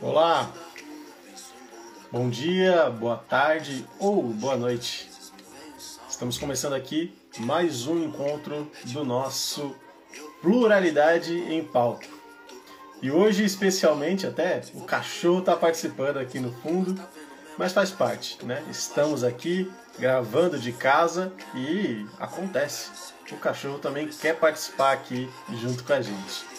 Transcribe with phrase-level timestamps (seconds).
[0.00, 0.50] Olá,
[2.10, 5.10] bom dia, boa tarde ou boa noite.
[6.08, 9.74] Estamos começando aqui mais um encontro do nosso
[10.40, 12.06] Pluralidade em Pauta.
[13.02, 16.98] E hoje, especialmente, até o cachorro está participando aqui no fundo,
[17.58, 18.64] mas faz parte, né?
[18.70, 22.90] Estamos aqui gravando de casa e acontece.
[23.30, 25.28] O cachorro também quer participar aqui
[25.60, 26.53] junto com a gente.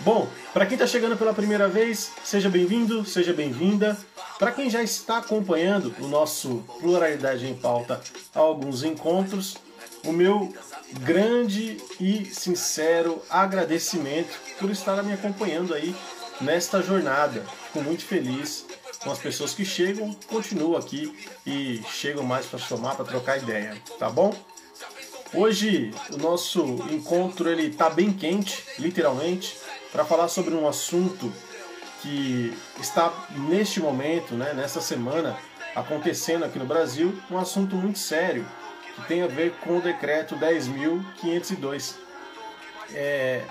[0.00, 3.98] Bom, para quem está chegando pela primeira vez, seja bem-vindo, seja bem-vinda.
[4.38, 8.00] Para quem já está acompanhando o nosso Pluralidade em Pauta
[8.32, 9.56] há alguns encontros,
[10.04, 10.54] o meu
[11.00, 15.92] grande e sincero agradecimento por estar me acompanhando aí
[16.40, 17.44] nesta jornada.
[17.66, 18.66] Fico muito feliz
[19.02, 21.12] com as pessoas que chegam, continuam aqui
[21.44, 24.32] e chegam mais para somar, para trocar ideia, tá bom?
[25.34, 29.56] Hoje o nosso encontro ele tá bem quente, literalmente
[29.92, 31.32] para falar sobre um assunto
[32.02, 35.36] que está neste momento, né, nessa semana,
[35.74, 38.46] acontecendo aqui no Brasil, um assunto muito sério
[38.94, 41.94] que tem a ver com o decreto 10.502.
[42.92, 43.42] É,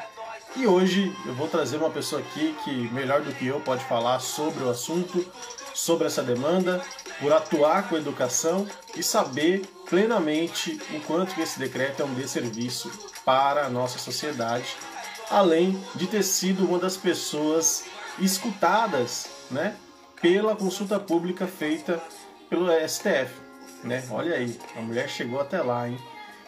[0.55, 4.19] e hoje eu vou trazer uma pessoa aqui que, melhor do que eu, pode falar
[4.19, 5.25] sobre o assunto,
[5.73, 6.81] sobre essa demanda,
[7.19, 12.91] por atuar com educação e saber plenamente o quanto esse decreto é um desserviço
[13.23, 14.75] para a nossa sociedade
[15.30, 17.86] além de ter sido uma das pessoas
[18.20, 19.75] escutadas né,
[20.22, 22.02] pela consulta pública feita
[22.50, 23.33] pelo STF.
[23.83, 24.03] Né?
[24.09, 25.98] Olha aí, a mulher chegou até lá, hein?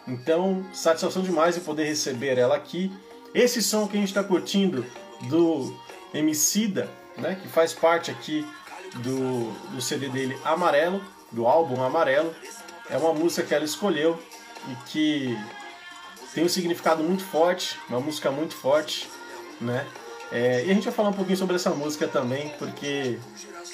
[0.07, 2.91] Então, satisfação demais em poder receber ela aqui.
[3.33, 4.83] Esse som que a gente está curtindo
[5.27, 5.75] do
[6.13, 8.47] Emicida, né, que faz parte aqui
[8.95, 12.33] do, do CD dele Amarelo, do álbum Amarelo,
[12.89, 14.19] é uma música que ela escolheu
[14.67, 15.37] e que
[16.33, 19.09] tem um significado muito forte, uma música muito forte,
[19.59, 19.85] né?
[20.31, 23.17] É, e a gente vai falar um pouquinho sobre essa música também, porque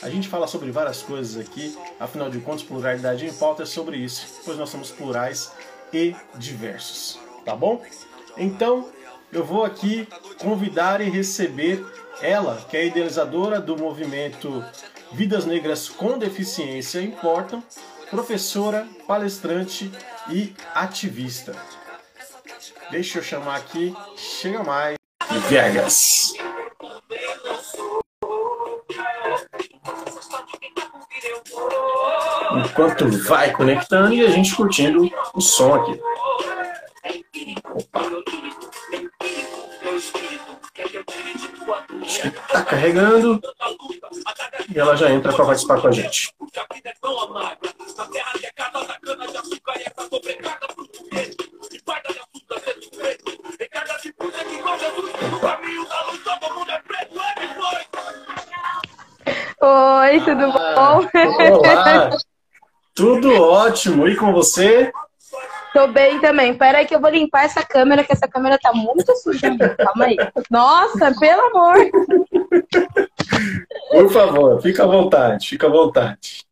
[0.01, 3.97] a gente fala sobre várias coisas aqui, afinal de contas, pluralidade em pauta é sobre
[3.97, 5.51] isso, pois nós somos plurais
[5.91, 7.83] e diversos, tá bom?
[8.37, 8.89] Então,
[9.33, 10.07] eu vou aqui
[10.39, 11.85] convidar e receber
[12.21, 14.63] ela, que é idealizadora do movimento
[15.11, 17.61] Vidas Negras com Deficiência Importam,
[18.09, 19.91] professora, palestrante
[20.29, 21.53] e ativista.
[22.91, 23.93] Deixa eu chamar aqui.
[24.15, 24.95] Chega mais.
[25.49, 26.33] Vegas.
[32.65, 35.99] Enquanto vai conectando e a gente curtindo o som aqui.
[37.73, 38.01] Opa.
[42.01, 43.41] Acho que tá carregando.
[44.73, 46.33] E ela já entra para participar com a gente.
[59.61, 61.07] Oi, tudo ah, bom?
[61.53, 62.09] Olá!
[62.93, 64.07] tudo ótimo.
[64.07, 64.91] E com você?
[65.73, 66.55] Tô bem também.
[66.57, 69.55] Pera aí que eu vou limpar essa câmera, que essa câmera tá muito suja.
[69.77, 70.17] Calma aí.
[70.49, 71.75] Nossa, pelo amor!
[73.91, 76.43] Por favor, fica à vontade, fica à vontade.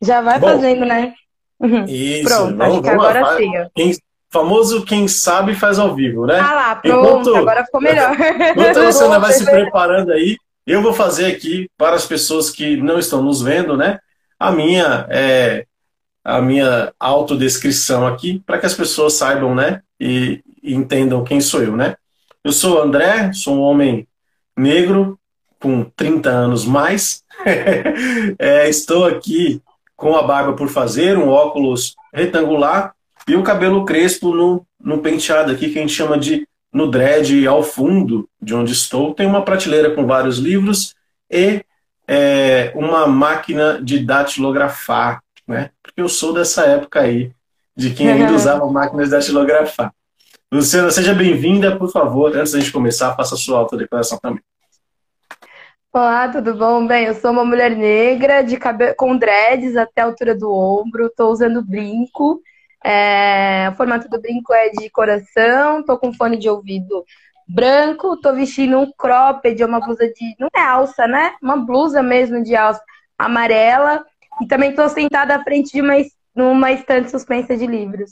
[0.00, 1.14] Já vai bom, fazendo, né?
[1.58, 1.84] Uhum.
[1.86, 3.52] Isso, pronto, acho que agora sim.
[3.74, 3.96] Quem,
[4.34, 6.40] famoso quem sabe faz ao vivo, né?
[6.40, 8.10] Ah lá, pronto, enquanto, agora ficou melhor.
[8.50, 10.36] Enquanto você ainda vai se preparando aí,
[10.66, 14.00] eu vou fazer aqui para as pessoas que não estão nos vendo, né?
[14.36, 15.66] A minha é,
[16.24, 19.82] a minha autodescrição aqui para que as pessoas saibam, né?
[20.00, 21.94] E, e, entendam quem sou eu, né?
[22.42, 24.08] Eu sou o André, sou um homem
[24.56, 25.16] negro
[25.60, 27.22] com 30 anos mais.
[28.36, 29.62] é, estou aqui
[29.94, 32.94] com a barba por fazer, um óculos retangular
[33.26, 37.46] e o cabelo crespo no, no penteado aqui que a gente chama de no dread
[37.46, 40.94] ao fundo de onde estou, tem uma prateleira com vários livros
[41.30, 41.64] e
[42.06, 45.70] é, uma máquina de datilografar, né?
[45.80, 47.30] Porque eu sou dessa época aí,
[47.76, 49.94] de quem ainda usava máquinas de datilografar.
[50.52, 54.42] Luciana, seja bem-vinda, por favor, antes da gente começar, faça a sua autodeclaração também.
[55.92, 56.84] Olá, tudo bom?
[56.88, 61.06] Bem, eu sou uma mulher negra, de cabelo, com dreads até a altura do ombro,
[61.06, 62.42] estou usando brinco
[62.84, 67.04] é, o formato do brinco é de coração, tô com fone de ouvido
[67.48, 70.36] branco, tô vestindo um cropped, uma blusa de.
[70.38, 71.34] Não é alça, né?
[71.42, 72.82] Uma blusa mesmo de alça
[73.18, 74.04] amarela.
[74.40, 75.94] E também tô sentada à frente de uma,
[76.34, 78.10] numa estante suspensa de livros.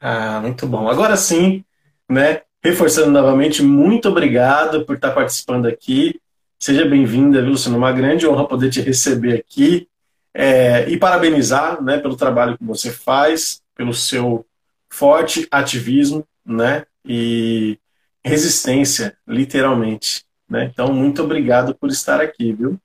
[0.00, 0.88] Ah, muito bom.
[0.88, 1.64] Agora sim,
[2.08, 2.42] né?
[2.62, 6.18] Reforçando novamente, muito obrigado por estar participando aqui.
[6.58, 7.76] Seja bem-vinda, Luciano?
[7.76, 9.86] Uma grande honra poder te receber aqui.
[10.34, 14.44] É, e parabenizar né, pelo trabalho que você faz, pelo seu
[14.90, 17.78] forte ativismo né, e
[18.24, 20.70] resistência, literalmente, Né?
[20.72, 22.78] Então, muito obrigado por estar aqui, viu?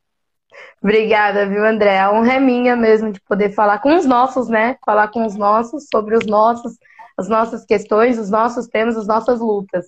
[0.81, 1.99] Obrigada, viu, André?
[1.99, 4.77] A honra é minha mesmo de poder falar com os nossos, né?
[4.85, 6.77] Falar com os nossos sobre os nossos,
[7.17, 9.85] as nossas questões, os nossos temas, as nossas lutas.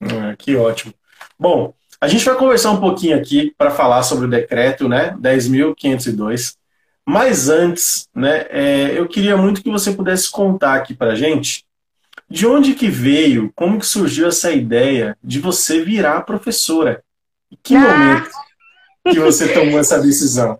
[0.00, 0.94] Ah, que ótimo.
[1.38, 1.74] Bom,
[2.04, 5.16] a gente vai conversar um pouquinho aqui para falar sobre o decreto, né?
[5.18, 6.54] 10.502.
[7.06, 11.64] Mas antes, né, é, eu queria muito que você pudesse contar aqui para gente
[12.28, 17.02] de onde que veio, como que surgiu essa ideia de você virar professora?
[17.50, 17.80] Em que ah.
[17.80, 18.30] momento
[19.10, 20.58] que você tomou essa decisão?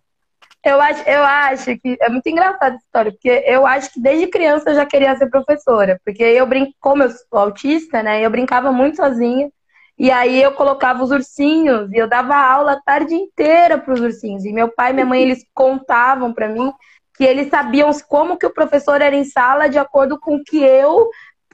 [0.64, 4.28] Eu acho, eu acho que é muito engraçada essa história, porque eu acho que desde
[4.28, 8.24] criança eu já queria ser professora, porque eu brinco, como eu sou autista, né?
[8.24, 9.50] Eu brincava muito sozinha.
[9.98, 14.00] E aí eu colocava os ursinhos e eu dava aula a tarde inteira para os
[14.00, 14.44] ursinhos.
[14.44, 16.72] E meu pai e minha mãe eles contavam para mim
[17.16, 21.08] que eles sabiam como que o professor era em sala de acordo com que eu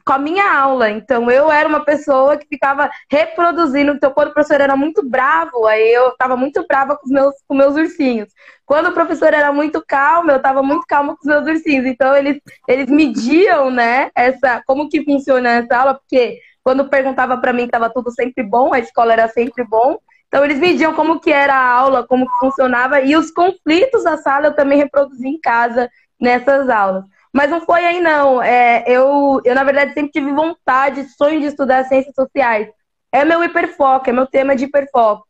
[0.05, 0.91] com a minha aula.
[0.91, 3.93] Então eu era uma pessoa que ficava reproduzindo.
[3.93, 7.35] Então quando o professor era muito bravo, aí eu estava muito brava com os meus
[7.47, 8.33] com meus ursinhos.
[8.65, 11.87] Quando o professor era muito calmo, eu estava muito calma com os meus ursinhos.
[11.87, 17.53] Então eles eles mediam, né, essa como que funciona essa aula, porque quando perguntava para
[17.53, 19.99] mim estava tudo sempre bom, a escola era sempre bom.
[20.29, 24.17] Então eles mediam como que era a aula, como que funcionava e os conflitos da
[24.17, 25.91] sala eu também reproduzi em casa
[26.21, 27.05] nessas aulas.
[27.33, 28.43] Mas não foi aí não.
[28.43, 32.69] É, eu, eu na verdade sempre tive vontade, sonho de estudar ciências sociais.
[33.13, 35.27] É meu hiperfoco, é meu tema de hiperfoco.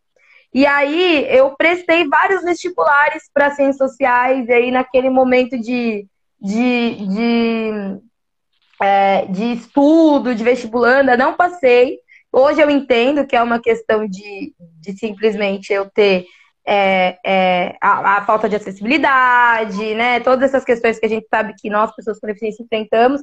[0.53, 6.07] E aí eu prestei vários vestibulares para ciências sociais, e aí naquele momento de,
[6.41, 8.01] de, de
[8.83, 11.99] é, de estudo, de vestibulanda, não passei.
[12.33, 16.27] Hoje eu entendo que é uma questão de, de simplesmente eu ter
[16.67, 20.21] é, é, a, a, falta de acessibilidade, né?
[20.21, 23.23] Todas essas questões que a gente sabe que nós, pessoas com deficiência, enfrentamos.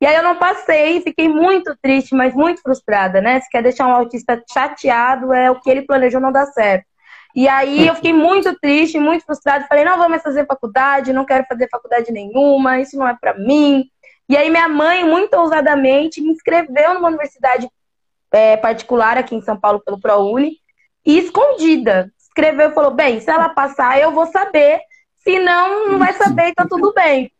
[0.00, 3.40] E aí eu não passei, fiquei muito triste, mas muito frustrada, né?
[3.40, 6.86] Se quer deixar um autista chateado, é o que ele planejou não dar certo.
[7.34, 11.24] E aí eu fiquei muito triste, muito frustrada, falei, não vou mais fazer faculdade, não
[11.24, 13.84] quero fazer faculdade nenhuma, isso não é para mim.
[14.28, 17.68] E aí minha mãe, muito ousadamente, me inscreveu numa universidade
[18.30, 20.58] é, particular aqui em São Paulo pelo ProUni
[21.04, 22.12] e escondida.
[22.18, 24.80] Escreveu e falou: bem, se ela passar, eu vou saber.
[25.24, 27.32] Se não, não vai saber, então tudo bem.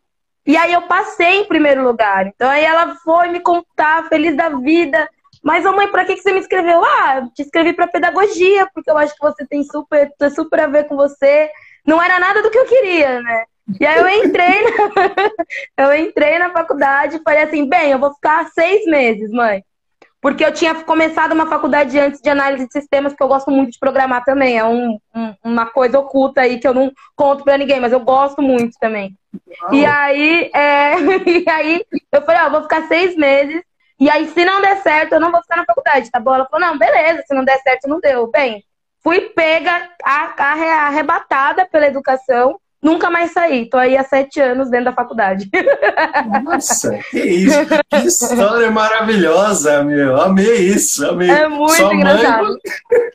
[0.47, 2.27] E aí eu passei em primeiro lugar.
[2.27, 5.09] Então aí ela foi me contar, feliz da vida.
[5.43, 6.83] Mas, ô mãe, pra que, você me inscreveu?
[6.85, 10.85] Ah, te inscrevi pra pedagogia, porque eu acho que você tem super, super a ver
[10.89, 11.51] com você.
[11.87, 13.45] Não era nada do que eu queria, né?
[13.79, 14.71] E aí eu entrei na,
[15.85, 19.63] eu entrei na faculdade e falei assim, bem, eu vou ficar seis meses, mãe.
[20.21, 23.73] Porque eu tinha começado uma faculdade antes de análise de sistemas, que eu gosto muito
[23.73, 24.59] de programar também.
[24.59, 28.01] É um, um, uma coisa oculta aí que eu não conto pra ninguém, mas eu
[28.01, 29.17] gosto muito também.
[29.71, 30.95] E aí, é,
[31.25, 33.63] e aí eu falei, ó, vou ficar seis meses.
[34.01, 36.35] E aí, se não der certo, eu não vou ficar na faculdade, tá bom?
[36.35, 38.29] Ela falou, não, beleza, se não der certo, não deu.
[38.29, 38.65] Bem,
[39.03, 43.69] fui pega, arrebatada pela educação Nunca mais saí.
[43.69, 45.51] Tô aí há sete anos dentro da faculdade.
[46.45, 47.59] Nossa, que isso.
[47.91, 50.21] Que história maravilhosa, meu.
[50.21, 51.29] Amei isso, amei.
[51.29, 52.45] É muito sua engraçado.
[52.45, 52.59] Mãe,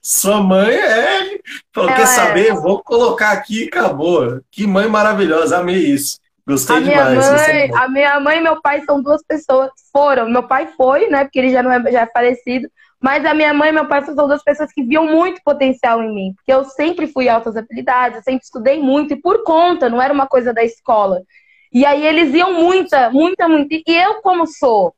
[0.01, 1.39] sua mãe é...
[1.73, 2.05] Falou, quer é.
[2.05, 2.53] saber?
[2.55, 4.41] Vou colocar aqui e acabou.
[4.51, 6.19] Que mãe maravilhosa, amei isso.
[6.45, 7.31] Gostei a demais.
[7.31, 9.71] Mãe, a minha mãe e meu pai são duas pessoas.
[9.93, 10.29] Foram.
[10.29, 11.23] Meu pai foi, né?
[11.23, 12.67] Porque ele já não é, já é falecido.
[13.03, 16.15] Mas a minha mãe e meu pai são duas pessoas que viam muito potencial em
[16.15, 16.33] mim.
[16.33, 20.13] Porque eu sempre fui altas habilidades, eu sempre estudei muito, e por conta, não era
[20.13, 21.21] uma coisa da escola.
[21.69, 23.75] E aí eles iam muita, muita, muita.
[23.75, 24.95] E eu, como sou,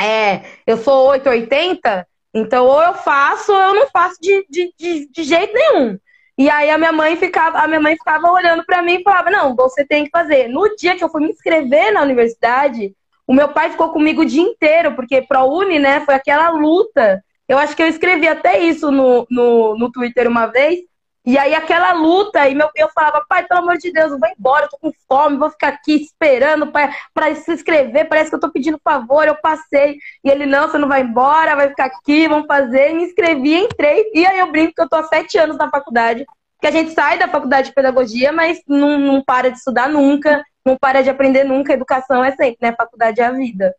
[0.00, 5.08] é, eu sou 880, então ou eu faço ou eu não faço de, de, de,
[5.10, 5.98] de jeito nenhum.
[6.38, 9.30] E aí a minha mãe ficava, a minha mãe ficava olhando para mim e falava:
[9.30, 10.48] "Não, você tem que fazer".
[10.48, 12.94] No dia que eu fui me inscrever na universidade,
[13.26, 17.22] o meu pai ficou comigo o dia inteiro, porque ProUni, né, foi aquela luta.
[17.48, 20.80] Eu acho que eu escrevi até isso no, no, no Twitter uma vez.
[21.24, 24.28] E aí aquela luta, e meu, eu falava, pai, pelo amor de Deus, eu vou
[24.36, 28.40] embora, eu tô com fome, vou ficar aqui esperando para se inscrever, parece que eu
[28.40, 29.98] tô pedindo favor, eu passei.
[30.24, 32.92] E ele, não, você não vai embora, vai ficar aqui, vamos fazer.
[32.92, 36.26] me inscrevi, entrei, e aí eu brinco que eu tô há sete anos na faculdade,
[36.60, 40.42] que a gente sai da faculdade de pedagogia, mas não, não para de estudar nunca
[40.64, 42.74] não para de aprender nunca, educação é sempre, né?
[42.76, 43.74] Faculdade é a vida.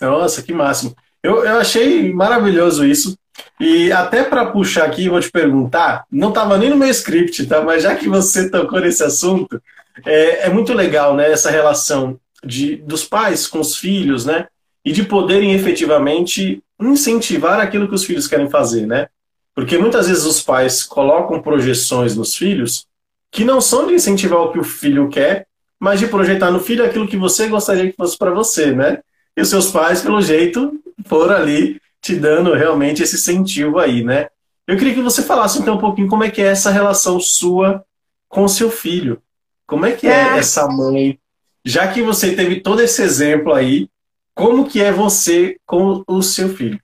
[0.00, 0.94] Nossa, que máximo.
[1.22, 3.16] Eu, eu achei maravilhoso isso.
[3.60, 7.60] E até para puxar aqui, vou te perguntar, não estava nem no meu script, tá?
[7.60, 9.60] Mas já que você tocou nesse assunto,
[10.04, 11.30] é, é muito legal, né?
[11.30, 14.46] Essa relação de, dos pais com os filhos, né?
[14.84, 19.08] E de poderem efetivamente incentivar aquilo que os filhos querem fazer, né?
[19.54, 22.86] Porque muitas vezes os pais colocam projeções nos filhos
[23.30, 25.46] que não são de incentivar o que o filho quer,
[25.78, 28.98] mas de projetar no filho aquilo que você gostaria que fosse para você, né?
[29.36, 30.72] E os seus pais, pelo jeito,
[31.06, 34.28] foram ali te dando realmente esse incentivo aí, né?
[34.66, 37.84] Eu queria que você falasse então um pouquinho como é que é essa relação sua
[38.28, 39.22] com o seu filho.
[39.66, 41.18] Como é que é, é essa mãe?
[41.64, 43.88] Já que você teve todo esse exemplo aí,
[44.34, 46.80] como que é você com o seu filho?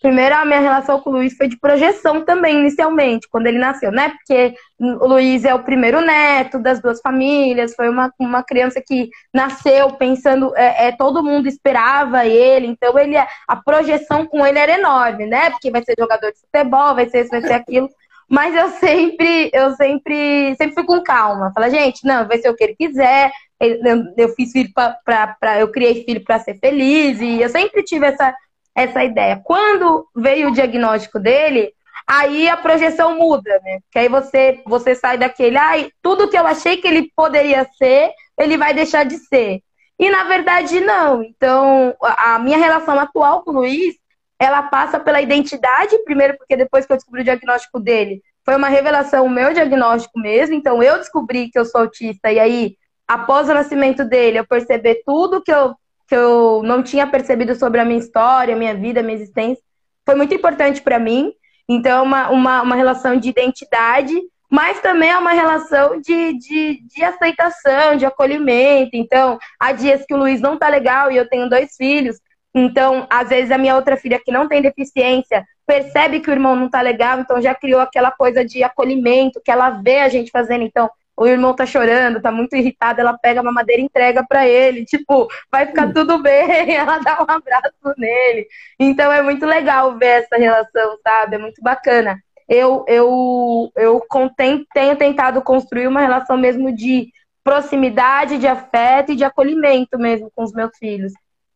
[0.00, 3.92] Primeiro, a minha relação com o Luiz foi de projeção também, inicialmente, quando ele nasceu,
[3.92, 4.08] né?
[4.08, 9.10] Porque o Luiz é o primeiro neto das duas famílias, foi uma, uma criança que
[9.32, 14.72] nasceu pensando, é, é todo mundo esperava ele, então ele a projeção com ele era
[14.72, 15.50] enorme, né?
[15.50, 17.88] Porque vai ser jogador de futebol, vai ser isso, vai ser aquilo.
[18.26, 21.52] Mas eu sempre, eu sempre, sempre fui com calma.
[21.52, 23.32] Fala, gente, não, vai ser o que ele quiser.
[23.58, 28.06] Eu, eu fiz filho para, eu criei filho para ser feliz e eu sempre tive
[28.06, 28.32] essa
[28.82, 29.40] essa ideia.
[29.44, 31.72] Quando veio o diagnóstico dele,
[32.06, 33.80] aí a projeção muda, né?
[33.90, 38.12] Que aí você, você sai daquele, ai, tudo que eu achei que ele poderia ser,
[38.38, 39.60] ele vai deixar de ser.
[39.98, 41.22] E na verdade não.
[41.22, 43.94] Então, a minha relação atual com o Luiz,
[44.38, 48.68] ela passa pela identidade, primeiro porque depois que eu descobri o diagnóstico dele, foi uma
[48.68, 50.54] revelação o meu diagnóstico mesmo.
[50.54, 52.76] Então, eu descobri que eu sou autista e aí
[53.10, 55.74] após o nascimento dele, eu perceber tudo que eu
[56.10, 59.62] que eu não tinha percebido sobre a minha história, minha vida, minha existência,
[60.04, 61.32] foi muito importante para mim.
[61.68, 66.82] Então, é uma, uma, uma relação de identidade, mas também é uma relação de, de,
[66.84, 68.90] de aceitação, de acolhimento.
[68.94, 72.16] Então, há dias que o Luiz não tá legal e eu tenho dois filhos.
[72.52, 76.56] Então, às vezes, a minha outra filha que não tem deficiência percebe que o irmão
[76.56, 80.32] não tá legal, então já criou aquela coisa de acolhimento que ela vê a gente
[80.32, 80.64] fazendo.
[80.64, 84.48] Então, o irmão tá chorando, tá muito irritado, ela pega a mamadeira e entrega para
[84.48, 85.92] ele, tipo, vai ficar hum.
[85.92, 88.46] tudo bem, ela dá um abraço nele.
[88.78, 91.36] Então é muito legal ver essa relação, sabe?
[91.36, 92.18] É muito bacana.
[92.48, 94.02] Eu, eu, eu
[94.34, 97.12] tenho tentado construir uma relação mesmo de
[97.44, 101.12] proximidade, de afeto e de acolhimento mesmo com os meus filhos.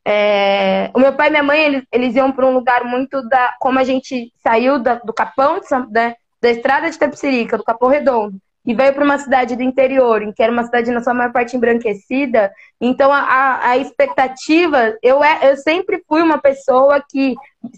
[0.07, 0.91] É...
[0.93, 3.57] o meu pai e minha mãe, eles, eles iam para um lugar muito da.
[3.59, 5.59] Como a gente saiu da, do Capão,
[5.91, 10.21] né, da estrada de Tapsirica, do Capão Redondo, e veio para uma cidade do interior,
[10.35, 12.51] que era uma cidade na sua maior parte embranquecida.
[12.81, 17.35] Então a, a expectativa, eu, é, eu sempre fui uma pessoa que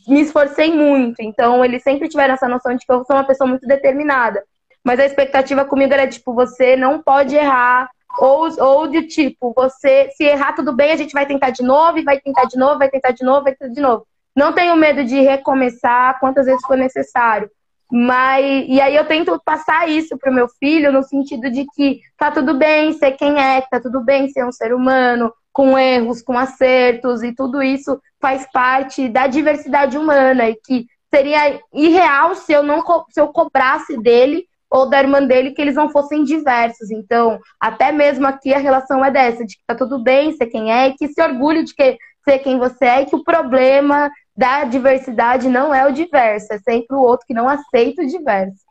[0.07, 1.21] me esforcei muito.
[1.21, 4.45] Então eles sempre tiveram essa noção de que eu sou uma pessoa muito determinada.
[4.85, 7.91] Mas a expectativa comigo era tipo, você não pode errar.
[8.19, 11.99] Ou, ou de tipo, você, se errar tudo bem, a gente vai tentar de novo,
[11.99, 14.07] e vai tentar de novo, vai tentar de novo, vai tentar de novo.
[14.35, 17.51] Não tenho medo de recomeçar quantas vezes for necessário.
[17.91, 22.31] Mas, e aí eu tento passar isso pro meu filho no sentido de que tá
[22.31, 26.37] tudo bem ser quem é, tá tudo bem ser um ser humano, com erros, com
[26.37, 32.63] acertos, e tudo isso faz parte da diversidade humana, e que seria irreal se eu
[32.63, 36.91] não se eu cobrasse dele ou da irmã dele que eles não fossem diversos.
[36.91, 40.73] Então, até mesmo aqui a relação é dessa, de que tá tudo bem ser quem
[40.73, 44.11] é, e que se orgulhe de que ser quem você é, e que o problema
[44.37, 48.65] da diversidade não é o diverso, é sempre o outro que não aceita o diverso.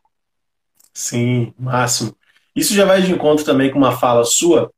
[0.94, 2.16] Sim, máximo.
[2.56, 4.72] Isso já vai de encontro também com uma fala sua,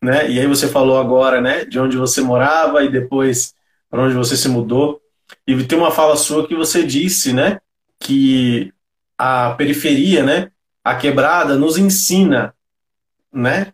[0.00, 0.30] né?
[0.30, 3.54] E aí você falou agora, né, de onde você morava e depois
[3.90, 5.00] para onde você se mudou.
[5.46, 7.60] E tem uma fala sua que você disse, né,
[7.98, 8.72] que
[9.18, 10.50] a periferia, né,
[10.82, 12.54] a quebrada nos ensina,
[13.32, 13.72] né,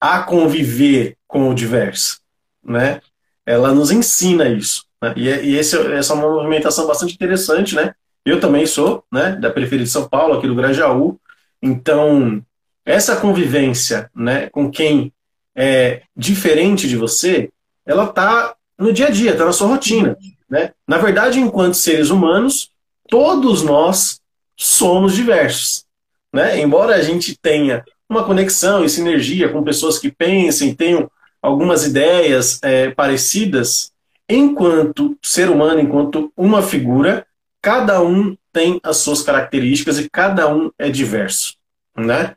[0.00, 2.20] a conviver com o diverso,
[2.62, 3.00] né?
[3.46, 4.84] Ela nos ensina isso.
[5.02, 5.12] Né?
[5.16, 7.92] E, e esse, essa é uma movimentação bastante interessante, né?
[8.24, 11.18] Eu também sou, né, da periferia de São Paulo, aqui do Grajaú.
[11.60, 12.40] Então,
[12.86, 15.12] essa convivência, né, com quem
[15.56, 17.50] é diferente de você,
[17.84, 20.16] ela tá no dia a dia, tá na sua rotina,
[20.48, 20.72] né?
[20.86, 22.70] Na verdade, enquanto seres humanos,
[23.08, 24.20] todos nós
[24.56, 25.84] somos diversos,
[26.32, 26.60] né?
[26.60, 32.60] Embora a gente tenha uma conexão e sinergia com pessoas que pensem, tenham algumas ideias
[32.62, 33.92] é, parecidas,
[34.28, 37.26] enquanto ser humano, enquanto uma figura,
[37.60, 41.54] cada um tem as suas características e cada um é diverso,
[41.96, 42.34] né?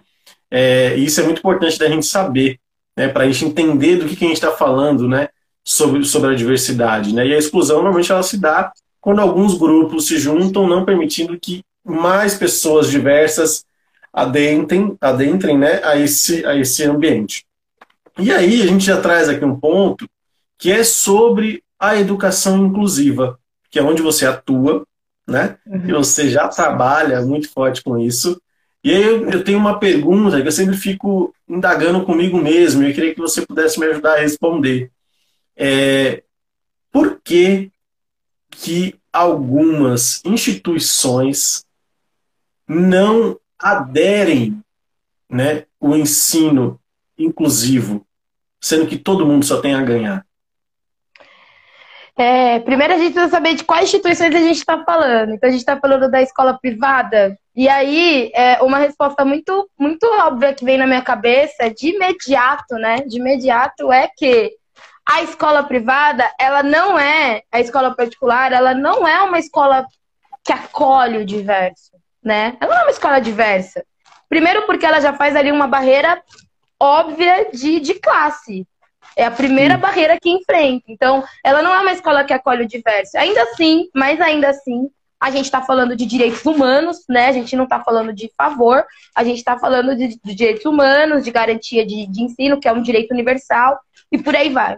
[0.49, 2.59] É, isso é muito importante da gente saber,
[2.95, 3.07] né?
[3.07, 5.29] Para a gente entender do que, que a gente está falando, né?
[5.63, 7.25] Sobre, sobre a diversidade, né?
[7.27, 11.63] E a exclusão normalmente ela se dá quando alguns grupos se juntam, não permitindo que
[11.83, 13.63] mais pessoas diversas
[14.11, 17.45] adentrem, adentrem né, a, esse, a esse ambiente.
[18.17, 20.09] E aí a gente já traz aqui um ponto
[20.57, 21.61] que é sobre
[21.91, 23.39] a educação inclusiva,
[23.69, 24.85] que é onde você atua,
[25.27, 25.57] né?
[25.65, 25.89] Uhum.
[25.89, 28.39] E você já trabalha muito forte com isso.
[28.83, 32.89] E aí eu, eu, tenho uma pergunta que eu sempre fico indagando comigo mesmo, e
[32.89, 34.91] eu queria que você pudesse me ajudar a responder.
[35.55, 36.23] É,
[36.91, 37.71] por que,
[38.51, 41.65] que algumas instituições
[42.67, 44.61] não aderem
[45.29, 46.79] né, o ensino
[47.17, 48.05] inclusivo,
[48.61, 50.25] sendo que todo mundo só tem a ganhar?
[52.17, 55.33] É, primeiro a gente precisa saber de quais instituições a gente está falando.
[55.33, 57.37] Então a gente está falando da escola privada.
[57.55, 62.75] E aí, é, uma resposta muito, muito óbvia que vem na minha cabeça, de imediato,
[62.75, 62.97] né?
[63.01, 64.53] De imediato é que
[65.07, 69.85] a escola privada, ela não é, a escola particular, ela não é uma escola
[70.43, 71.91] que acolhe o diverso,
[72.23, 72.57] né?
[72.59, 73.85] Ela não é uma escola diversa.
[74.27, 76.21] Primeiro porque ela já faz ali uma barreira
[76.79, 78.67] óbvia de, de classe.
[79.17, 79.81] É a primeira Sim.
[79.81, 80.85] barreira que enfrenta.
[80.87, 83.17] Então, ela não é uma escola que acolhe o diverso.
[83.17, 87.27] Ainda assim, mas ainda assim, a gente está falando de direitos humanos, né?
[87.27, 91.23] A gente não está falando de favor, a gente está falando de, de, direitos humanos,
[91.23, 93.79] de garantia de, de, ensino, que é um direito universal,
[94.11, 94.77] e por aí vai.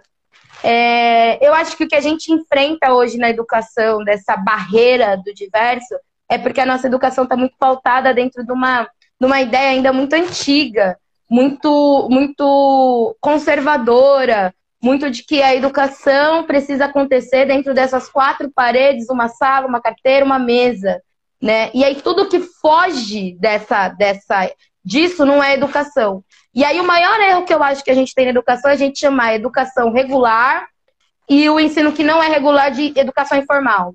[0.64, 5.34] É, eu acho que o que a gente enfrenta hoje na educação, dessa barreira do
[5.34, 5.96] diverso,
[6.30, 8.84] é porque a nossa educação está muito pautada dentro de uma,
[9.20, 10.98] de uma ideia ainda muito antiga,
[11.30, 19.28] muito, muito conservadora, muito de que a educação precisa acontecer dentro dessas quatro paredes, uma
[19.28, 21.02] sala, uma carteira, uma mesa,
[21.42, 21.70] né?
[21.74, 24.52] E aí tudo que foge dessa, dessa,
[24.84, 26.24] disso não é educação.
[26.54, 28.74] E aí o maior erro que eu acho que a gente tem na educação é
[28.74, 30.68] a gente chamar a educação regular
[31.30, 33.94] e o ensino que não é regular de educação informal.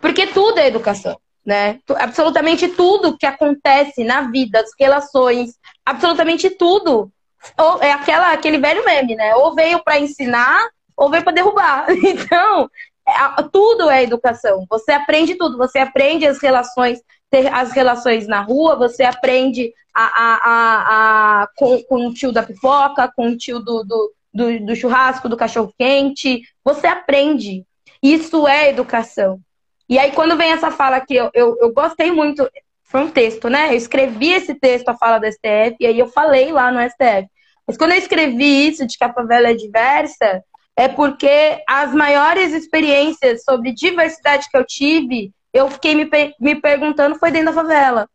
[0.00, 1.80] Porque tudo é educação né?
[1.96, 5.54] Absolutamente tudo que acontece na vida, as relações,
[5.88, 7.10] absolutamente tudo.
[7.56, 9.34] Ou, é aquela, aquele velho meme, né?
[9.36, 11.86] Ou veio para ensinar, ou veio para derrubar.
[12.04, 12.68] Então,
[13.06, 14.66] é, tudo é educação.
[14.68, 15.56] Você aprende tudo.
[15.56, 21.48] Você aprende as relações, ter as relações na rua, você aprende a, a, a, a
[21.56, 25.36] com, com, o tio da pipoca, com o tio do, do, do, do churrasco, do
[25.36, 26.42] cachorro quente.
[26.64, 27.64] Você aprende.
[28.02, 29.40] Isso é educação.
[29.88, 32.48] E aí, quando vem essa fala aqui, eu, eu, eu gostei muito.
[32.88, 33.72] Foi um texto, né?
[33.72, 37.28] Eu escrevi esse texto, a fala do STF, e aí eu falei lá no STF.
[37.66, 40.42] Mas quando eu escrevi isso de que a favela é diversa,
[40.74, 46.08] é porque as maiores experiências sobre diversidade que eu tive, eu fiquei me,
[46.40, 48.08] me perguntando, foi dentro da favela.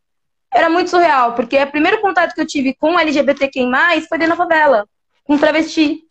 [0.52, 3.62] Era muito surreal, porque o primeiro contato que eu tive com LGBTQ+,
[4.10, 4.88] foi dentro da favela.
[5.24, 6.02] Com travesti.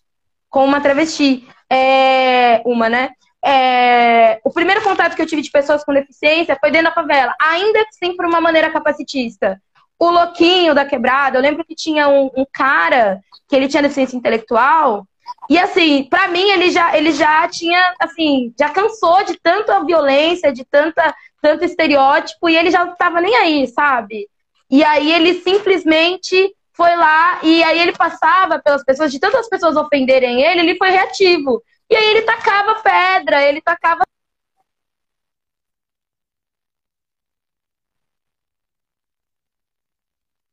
[0.49, 1.45] Com uma travesti.
[1.69, 2.63] É...
[2.65, 3.11] Uma, né?
[3.45, 4.12] É,
[4.53, 7.95] primeiro contato que eu tive de pessoas com deficiência foi dentro da favela, ainda que
[7.95, 9.61] sim por uma maneira capacitista.
[9.99, 14.17] O louquinho da quebrada, eu lembro que tinha um, um cara que ele tinha deficiência
[14.17, 15.07] intelectual,
[15.49, 20.53] e assim, para mim ele já, ele já tinha, assim, já cansou de tanta violência,
[20.53, 24.29] de tanta, tanto estereótipo, e ele já não tava nem aí, sabe?
[24.71, 29.77] E aí ele simplesmente foi lá, e aí ele passava pelas pessoas, de tantas pessoas
[29.77, 31.63] ofenderem ele, ele foi reativo.
[31.91, 34.03] E aí ele tacava pedra, ele tacava.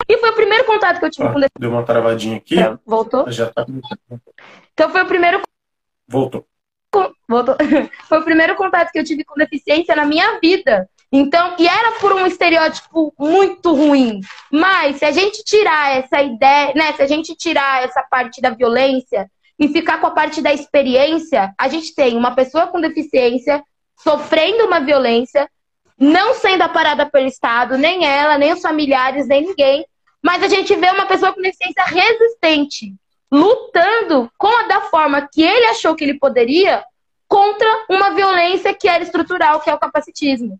[0.09, 1.59] E foi o primeiro contato que eu tive ah, com deficiência.
[1.59, 2.59] Deu uma travadinha aqui.
[2.59, 3.31] É, voltou?
[3.31, 3.65] Já tá.
[4.73, 5.41] Então foi o primeiro.
[6.07, 6.45] Voltou.
[7.27, 7.55] Voltou.
[8.09, 10.89] Foi o primeiro contato que eu tive com deficiência na minha vida.
[11.11, 14.21] Então, e era por um estereótipo muito ruim.
[14.51, 16.91] Mas se a gente tirar essa ideia, né?
[16.93, 21.53] Se a gente tirar essa parte da violência, e ficar com a parte da experiência,
[21.57, 23.61] a gente tem uma pessoa com deficiência
[23.97, 25.49] sofrendo uma violência,
[25.97, 29.85] não sendo aparada pelo Estado, nem ela, nem os familiares, nem ninguém,
[30.23, 32.93] mas a gente vê uma pessoa com deficiência resistente,
[33.31, 36.83] lutando com a da forma que ele achou que ele poderia
[37.27, 40.59] contra uma violência que era estrutural, que é o capacitismo.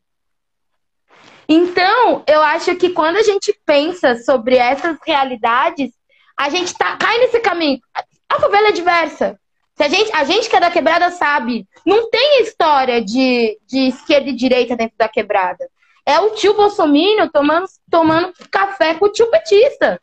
[1.48, 5.92] Então, eu acho que quando a gente pensa sobre essas realidades,
[6.38, 7.80] a gente tá, cai nesse caminho.
[8.30, 9.40] A favela é diversa.
[9.76, 13.88] Se a, gente, a gente que é da quebrada sabe, não tem história de, de
[13.88, 15.68] esquerda e direita dentro da quebrada.
[16.06, 20.02] É o tio Bolsonaro tomando, tomando café com o tio petista.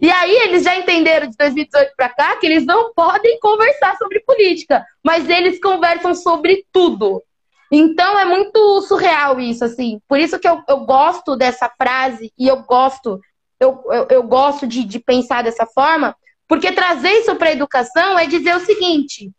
[0.00, 4.18] E aí eles já entenderam de 2018 para cá que eles não podem conversar sobre
[4.20, 7.22] política, mas eles conversam sobre tudo.
[7.70, 10.00] Então é muito surreal isso, assim.
[10.08, 13.20] Por isso que eu, eu gosto dessa frase e eu gosto,
[13.60, 16.16] eu, eu, eu gosto de, de pensar dessa forma,
[16.48, 19.30] porque trazer isso para a educação é dizer o seguinte: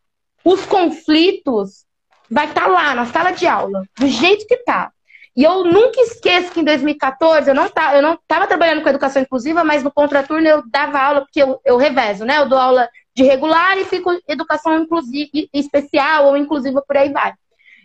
[0.43, 1.86] os conflitos
[2.32, 4.91] vai estar tá lá na sala de aula, do jeito que está.
[5.36, 8.89] E eu nunca esqueço que em 2014 eu não tá, eu não estava trabalhando com
[8.89, 12.38] educação inclusiva, mas no contraturno eu dava aula porque eu, eu revezo, né?
[12.38, 17.34] Eu dou aula de regular e fico educação inclusiva especial ou inclusiva por aí vai.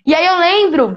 [0.04, 0.96] E aí eu lembro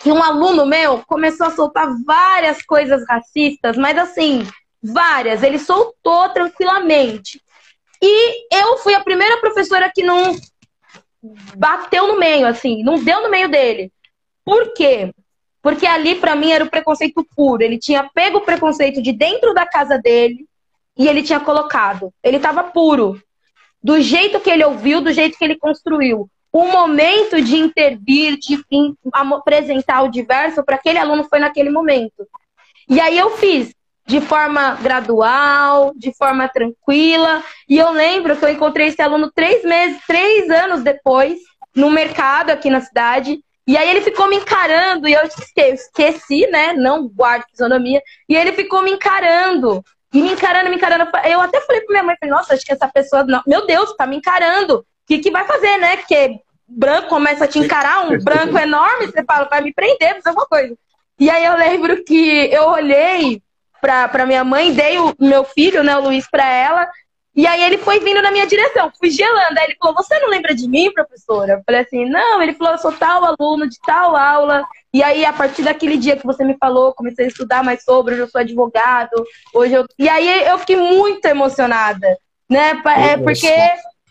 [0.00, 4.46] que um aluno meu começou a soltar várias coisas racistas, mas assim,
[4.82, 5.42] Várias.
[5.42, 7.40] Ele soltou tranquilamente.
[8.02, 10.36] E eu fui a primeira professora que não
[11.56, 13.92] bateu no meio, assim, não deu no meio dele.
[14.44, 15.14] Por quê?
[15.62, 17.62] Porque ali, para mim, era o preconceito puro.
[17.62, 20.44] Ele tinha pego o preconceito de dentro da casa dele
[20.98, 22.12] e ele tinha colocado.
[22.22, 23.22] Ele estava puro.
[23.82, 26.28] Do jeito que ele ouviu, do jeito que ele construiu.
[26.52, 28.62] o momento de intervir, de
[29.12, 32.26] apresentar o diverso para aquele aluno foi naquele momento.
[32.88, 33.74] E aí eu fiz
[34.06, 37.42] de forma gradual, de forma tranquila.
[37.68, 41.38] E eu lembro que eu encontrei esse aluno três meses, três anos depois,
[41.74, 43.40] no mercado aqui na cidade.
[43.66, 46.72] E aí ele ficou me encarando, e eu esqueci, né?
[46.72, 48.02] Não guardo fisionomia.
[48.28, 49.84] E ele ficou me encarando.
[50.12, 51.10] E me encarando, me encarando.
[51.24, 53.24] Eu até falei pra minha mãe, falei, nossa, acho que essa pessoa.
[53.24, 53.42] Não...
[53.46, 54.78] Meu Deus, tá me encarando.
[54.78, 55.96] O que, que vai fazer, né?
[55.96, 56.40] Porque
[56.76, 60.46] branco começa a te encarar, um branco enorme, você fala, vai me prender, fazer alguma
[60.46, 60.76] coisa.
[61.18, 63.42] E aí eu lembro que eu olhei
[63.80, 66.88] pra, pra minha mãe, dei o meu filho, né, o Luiz, pra ela,
[67.34, 69.58] e aí ele foi vindo na minha direção, fui gelando.
[69.58, 71.54] Aí ele falou, você não lembra de mim, professora?
[71.54, 74.64] Eu falei assim, não, ele falou, eu sou tal aluno de tal aula.
[74.92, 78.12] E aí, a partir daquele dia que você me falou, comecei a estudar mais sobre,
[78.12, 79.86] hoje eu sou advogado, hoje eu.
[79.98, 82.18] E aí eu fiquei muito emocionada,
[82.50, 82.82] né?
[82.98, 83.50] É porque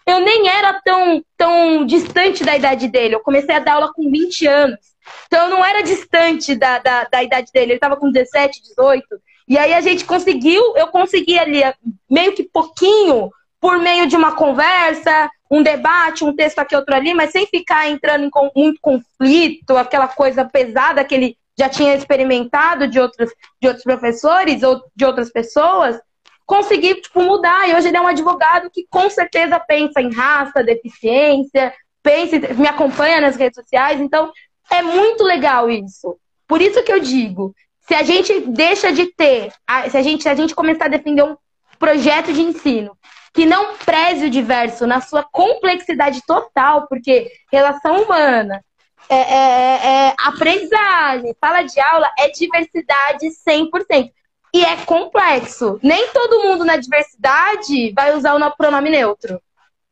[0.07, 3.13] eu nem era tão, tão distante da idade dele.
[3.13, 4.79] Eu comecei a dar aula com 20 anos.
[5.27, 7.73] Então eu não era distante da, da, da idade dele.
[7.73, 9.05] Ele estava com 17, 18.
[9.51, 11.61] E aí a gente conseguiu, eu consegui ali
[12.09, 17.13] meio que pouquinho, por meio de uma conversa, um debate, um texto aqui, outro ali,
[17.13, 22.87] mas sem ficar entrando em muito conflito, aquela coisa pesada que ele já tinha experimentado
[22.87, 23.29] de outros,
[23.61, 25.99] de outros professores ou de outras pessoas,
[26.45, 27.67] consegui tipo, mudar.
[27.67, 32.69] E hoje ele é um advogado que com certeza pensa em raça, deficiência, pensa, me
[32.69, 33.99] acompanha nas redes sociais.
[33.99, 34.31] Então,
[34.71, 36.15] é muito legal isso.
[36.47, 37.53] Por isso que eu digo,
[37.87, 39.51] se a gente deixa de ter,
[39.89, 41.35] se a gente, se a gente começar a defender um
[41.79, 42.97] projeto de ensino
[43.33, 48.63] que não preze o diverso na sua complexidade total, porque relação humana,
[49.09, 54.11] é, é, é, é aprendizagem, sala de aula é diversidade 100%.
[54.53, 55.79] E é complexo.
[55.81, 59.41] Nem todo mundo na diversidade vai usar o pronome neutro.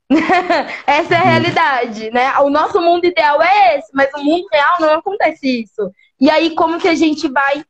[0.86, 2.38] Essa é a realidade, né?
[2.40, 5.92] O nosso mundo ideal é esse, mas o mundo real não acontece isso.
[6.20, 7.64] E aí, como que a gente vai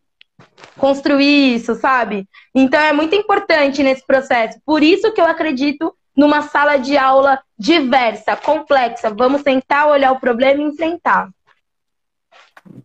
[0.78, 2.28] construir isso, sabe?
[2.54, 4.60] Então é muito importante nesse processo.
[4.66, 9.10] Por isso que eu acredito numa sala de aula diversa, complexa.
[9.10, 11.30] Vamos tentar olhar o problema e enfrentar.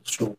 [0.03, 0.37] Show.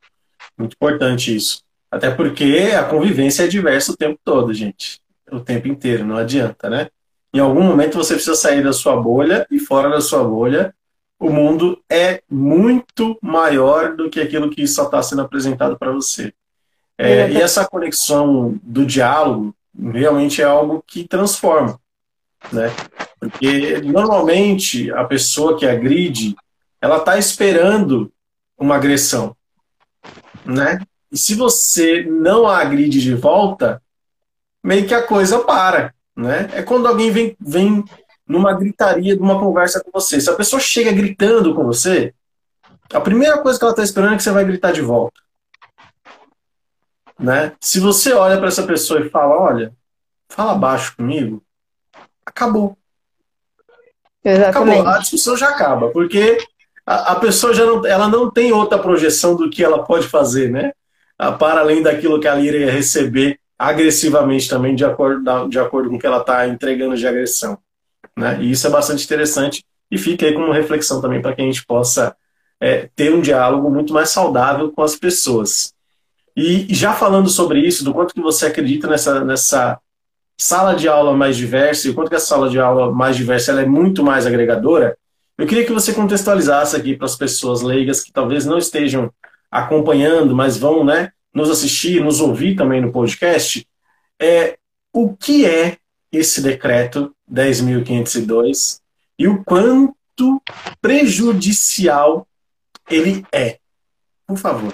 [0.57, 1.63] Muito importante isso.
[1.91, 5.01] Até porque a convivência é diversa o tempo todo, gente.
[5.31, 6.89] O tempo inteiro, não adianta, né?
[7.33, 10.73] Em algum momento você precisa sair da sua bolha e fora da sua bolha
[11.19, 16.33] o mundo é muito maior do que aquilo que só está sendo apresentado para você.
[16.97, 19.53] É, e essa conexão do diálogo
[19.93, 21.79] realmente é algo que transforma,
[22.51, 22.71] né?
[23.19, 26.35] Porque normalmente a pessoa que agride,
[26.81, 28.11] ela está esperando
[28.57, 29.35] uma agressão,
[30.45, 30.79] né?
[31.11, 33.81] E se você não a agride de volta,
[34.63, 36.49] meio que a coisa para, né?
[36.53, 37.83] É quando alguém vem, vem
[38.27, 40.19] numa gritaria de uma conversa com você.
[40.21, 42.13] Se a pessoa chega gritando com você,
[42.93, 45.24] a primeira coisa que ela está esperando é que você vai gritar de volta.
[47.19, 47.53] Né?
[47.61, 49.73] Se você olha para essa pessoa e fala, olha,
[50.29, 51.43] fala baixo comigo,
[52.25, 52.77] acabou.
[54.23, 54.79] Exatamente.
[54.79, 54.93] Acabou.
[54.93, 56.37] A discussão já acaba, porque
[56.85, 60.51] a, a, pessoa já não, ela não tem outra projeção do que ela pode fazer,
[60.51, 60.73] né?
[61.39, 65.99] Para além daquilo que ela iria receber agressivamente também, de acordo, de acordo com o
[65.99, 67.57] que ela está entregando de agressão.
[68.17, 68.39] Né?
[68.41, 71.65] E isso é bastante interessante e fica aí como reflexão também para que a gente
[71.65, 72.15] possa
[72.59, 75.73] é, ter um diálogo muito mais saudável com as pessoas.
[76.35, 79.79] E já falando sobre isso, do quanto que você acredita nessa, nessa
[80.37, 83.51] sala de aula mais diversa e o quanto que essa sala de aula mais diversa
[83.51, 84.97] ela é muito mais agregadora,
[85.37, 89.11] eu queria que você contextualizasse aqui para as pessoas leigas que talvez não estejam
[89.49, 93.67] acompanhando, mas vão né, nos assistir, nos ouvir também no podcast,
[94.19, 94.57] é,
[94.93, 95.77] o que é
[96.11, 98.79] esse decreto 10.502
[99.19, 100.41] e o quanto
[100.81, 102.27] prejudicial
[102.89, 103.59] ele é.
[104.25, 104.73] Por favor.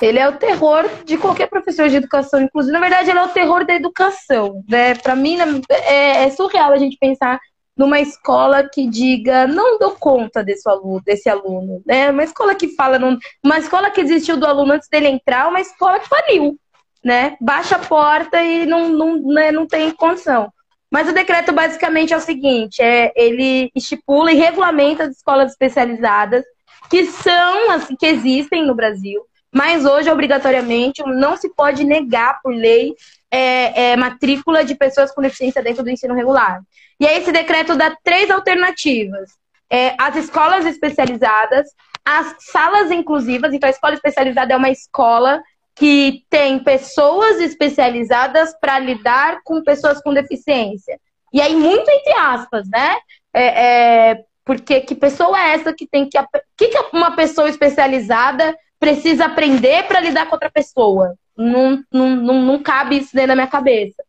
[0.00, 2.72] Ele é o terror de qualquer professor de educação, inclusive.
[2.72, 4.62] Na verdade, ele é o terror da educação.
[4.68, 4.94] Né?
[4.94, 5.38] Para mim,
[5.70, 7.40] é, é, surreal a gente pensar
[7.76, 12.10] numa escola que diga não dou conta desse aluno, desse aluno, né?
[12.10, 12.98] Uma escola que fala,
[13.42, 16.58] uma escola que existiu do aluno antes dele entrar, uma escola que faliu,
[17.04, 17.36] né?
[17.40, 20.52] Baixa a porta e não, não, né, não tem condição.
[20.90, 26.44] Mas o decreto basicamente é o seguinte: é, ele estipula e regulamenta as escolas especializadas
[26.90, 29.22] que são as que existem no Brasil,
[29.58, 32.94] mas hoje, obrigatoriamente, não se pode negar por lei
[33.28, 36.62] é, é, matrícula de pessoas com deficiência dentro do ensino regular.
[37.00, 39.30] E aí esse decreto dá três alternativas.
[39.68, 41.66] É, as escolas especializadas,
[42.04, 45.42] as salas inclusivas, então a escola especializada é uma escola
[45.74, 51.00] que tem pessoas especializadas para lidar com pessoas com deficiência.
[51.32, 52.96] E aí, muito entre aspas, né?
[53.34, 56.16] É, é, Porque que pessoa é essa que tem que.
[56.56, 61.14] Que, que uma pessoa especializada precisa aprender para lidar com outra pessoa?
[61.36, 64.02] Não, não, não, não cabe isso dentro da minha cabeça.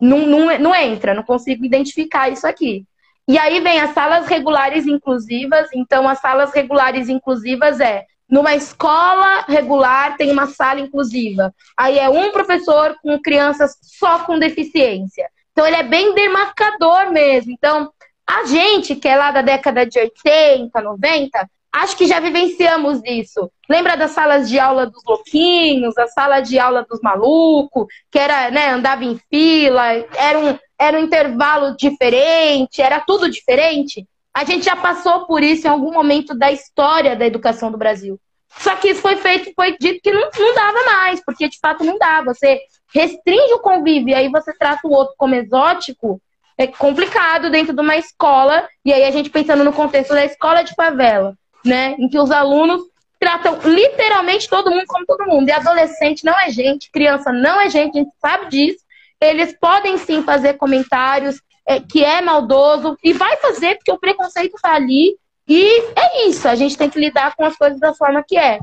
[0.00, 2.84] Não, não, não entra, não consigo identificar isso aqui.
[3.28, 5.68] E aí vem as salas regulares inclusivas.
[5.74, 11.54] Então, as salas regulares inclusivas é numa escola regular tem uma sala inclusiva.
[11.76, 15.28] Aí é um professor com crianças só com deficiência.
[15.52, 17.52] Então ele é bem demarcador mesmo.
[17.52, 17.90] Então,
[18.26, 21.50] a gente que é lá da década de 80, 90,
[21.82, 23.50] acho que já vivenciamos isso.
[23.68, 28.50] Lembra das salas de aula dos louquinhos, a sala de aula dos malucos, que era,
[28.50, 29.84] né, andava em fila,
[30.16, 34.06] era um, era um intervalo diferente, era tudo diferente?
[34.34, 38.18] A gente já passou por isso em algum momento da história da educação do Brasil.
[38.58, 41.84] Só que isso foi feito, foi dito que não, não dava mais, porque de fato
[41.84, 42.22] não dá.
[42.22, 42.60] Você
[42.94, 46.20] restringe o convívio e aí você trata o outro como exótico,
[46.56, 50.62] é complicado dentro de uma escola, e aí a gente pensando no contexto da escola
[50.62, 51.34] de favela,
[51.66, 51.94] né?
[51.98, 52.82] Em que os alunos
[53.18, 55.48] tratam literalmente todo mundo como todo mundo.
[55.48, 58.84] E adolescente não é gente, criança não é gente, a gente sabe disso.
[59.20, 64.54] Eles podem sim fazer comentários, é, que é maldoso e vai fazer porque o preconceito
[64.54, 65.16] está ali.
[65.48, 68.58] E é isso, a gente tem que lidar com as coisas da forma que é.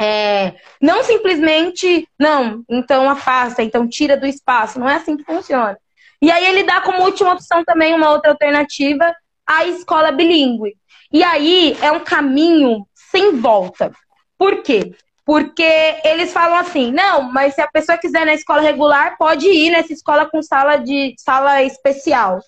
[0.00, 0.54] é.
[0.80, 4.78] Não simplesmente, não, então afasta, então tira do espaço.
[4.78, 5.78] Não é assim que funciona.
[6.20, 9.14] E aí ele dá como última opção também uma outra alternativa,
[9.46, 10.76] a escola bilíngue.
[11.12, 13.92] E aí é um caminho sem volta.
[14.38, 14.94] Por quê?
[15.24, 15.62] Porque
[16.04, 19.92] eles falam assim, não, mas se a pessoa quiser na escola regular, pode ir nessa
[19.92, 22.40] escola com sala de sala especial.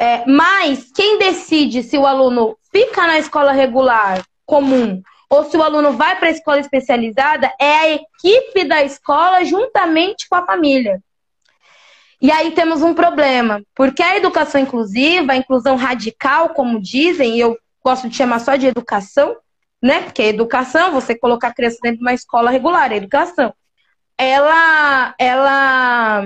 [0.00, 5.62] É, mas quem decide se o aluno fica na escola regular comum ou se o
[5.62, 11.02] aluno vai para a escola especializada é a equipe da escola juntamente com a família.
[12.20, 17.40] E aí temos um problema, porque a educação inclusiva, a inclusão radical, como dizem, e
[17.40, 19.36] eu gosto de chamar só de educação,
[19.82, 20.02] né?
[20.02, 23.54] Porque educação, você colocar a criança dentro de uma escola regular, é educação.
[24.16, 26.22] Ela, ela,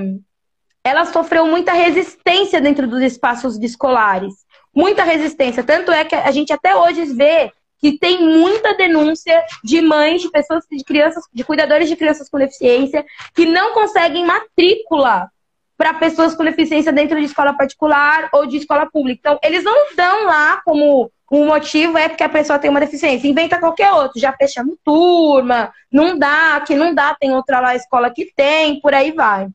[0.83, 4.35] ela sofreu muita resistência dentro dos espaços escolares.
[4.75, 5.63] Muita resistência.
[5.63, 10.31] Tanto é que a gente até hoje vê que tem muita denúncia de mães, de
[10.31, 15.29] pessoas, de crianças, de cuidadores de crianças com deficiência, que não conseguem matrícula
[15.77, 19.19] para pessoas com deficiência dentro de escola particular ou de escola pública.
[19.19, 23.27] Então, eles não dão lá como o motivo é porque a pessoa tem uma deficiência.
[23.27, 28.11] Inventa qualquer outro, já fechamos turma, não dá, que não dá, tem outra lá escola
[28.11, 29.49] que tem, por aí vai.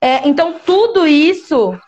[0.00, 1.78] É, então, tudo isso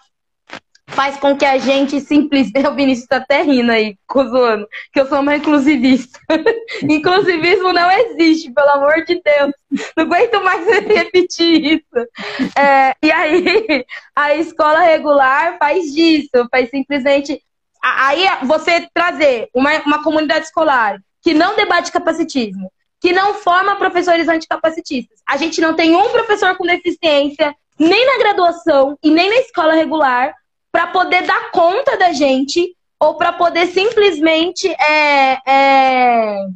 [0.87, 2.53] faz com que a gente simplesmente.
[2.69, 6.21] O Vinícius está até rindo aí, zoando, que eu sou uma inclusivista.
[6.89, 9.53] Inclusivismo não existe, pelo amor de Deus.
[9.97, 12.09] Não aguento mais repetir isso.
[12.57, 17.43] É, e aí, a escola regular faz disso, faz simplesmente
[17.83, 24.29] Aí você trazer uma, uma comunidade escolar que não debate capacitismo, que não forma professores
[24.29, 25.21] anticapacitistas.
[25.29, 29.75] A gente não tem um professor com deficiência, nem na graduação e nem na escola
[29.75, 30.33] regular,
[30.71, 36.47] para poder dar conta da gente ou para poder simplesmente é, é,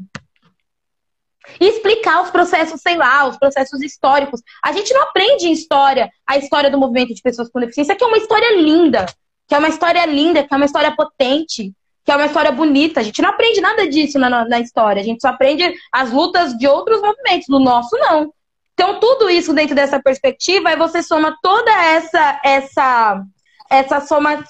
[1.61, 4.41] explicar os processos, sei lá, os processos históricos.
[4.63, 8.05] A gente não aprende em história a história do movimento de pessoas com deficiência, que
[8.05, 9.07] é uma história linda
[9.47, 11.73] que é uma história linda, que é uma história potente,
[12.05, 13.01] que é uma história bonita.
[13.01, 15.01] A gente não aprende nada disso na, na história.
[15.01, 18.33] A gente só aprende as lutas de outros movimentos, do nosso não.
[18.75, 23.25] Então, tudo isso dentro dessa perspectiva, aí você soma toda essa essa
[23.71, 24.45] essa soma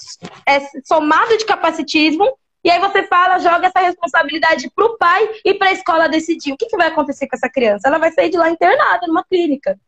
[0.47, 5.55] esse somado de capacitismo e aí você fala, joga essa responsabilidade para o pai e
[5.55, 7.87] para a escola decidir o que, que vai acontecer com essa criança.
[7.87, 9.79] Ela vai sair de lá internada numa clínica.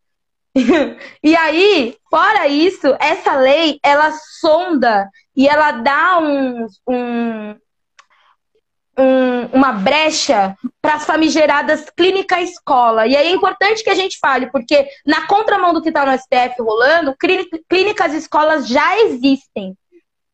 [1.23, 7.55] e aí, fora isso, essa lei, ela sonda e ela dá um, um,
[8.97, 13.07] um uma brecha para as famigeradas clínica escola.
[13.07, 16.17] E aí é importante que a gente fale, porque na contramão do que está no
[16.17, 17.15] STF rolando,
[17.69, 19.75] clínicas escolas já existem.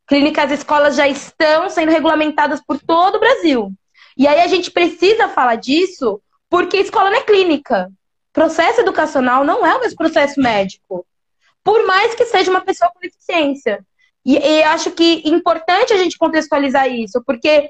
[0.07, 3.71] Clínicas escolas já estão sendo regulamentadas por todo o Brasil.
[4.17, 7.91] E aí a gente precisa falar disso porque escola não é clínica
[8.35, 11.07] processo educacional não é o mesmo processo médico.
[11.63, 13.83] Por mais que seja uma pessoa com deficiência.
[14.23, 17.69] E, e acho que é importante a gente contextualizar isso, porque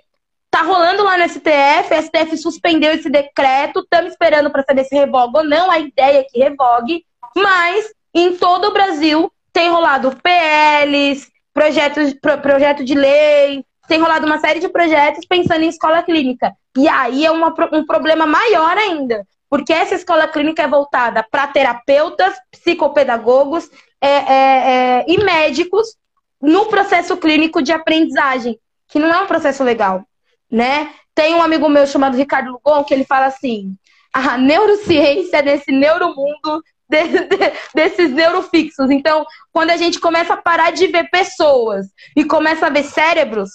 [0.49, 4.95] tá rolando lá no STF, o STF suspendeu esse decreto, estamos esperando para saber se
[4.95, 10.15] revoga ou não, a ideia é que revogue, mas em todo o Brasil tem rolado
[10.23, 16.01] PLs, projetos, pro, projeto de lei, tem rolado uma série de projetos pensando em escola
[16.01, 16.53] clínica.
[16.77, 21.47] E aí é uma, um problema maior ainda, porque essa escola clínica é voltada para
[21.47, 23.69] terapeutas, psicopedagogos
[24.01, 25.95] é, é, é, e médicos
[26.41, 30.05] no processo clínico de aprendizagem, que não é um processo legal.
[30.51, 30.91] né?
[31.13, 33.75] Tem um amigo meu chamado Ricardo Lugon que ele fala assim:
[34.13, 37.37] a neurociência nesse neuromundo de, de,
[37.73, 38.89] desses neurofixos.
[38.91, 43.49] Então, quando a gente começa a parar de ver pessoas e começa a ver cérebros,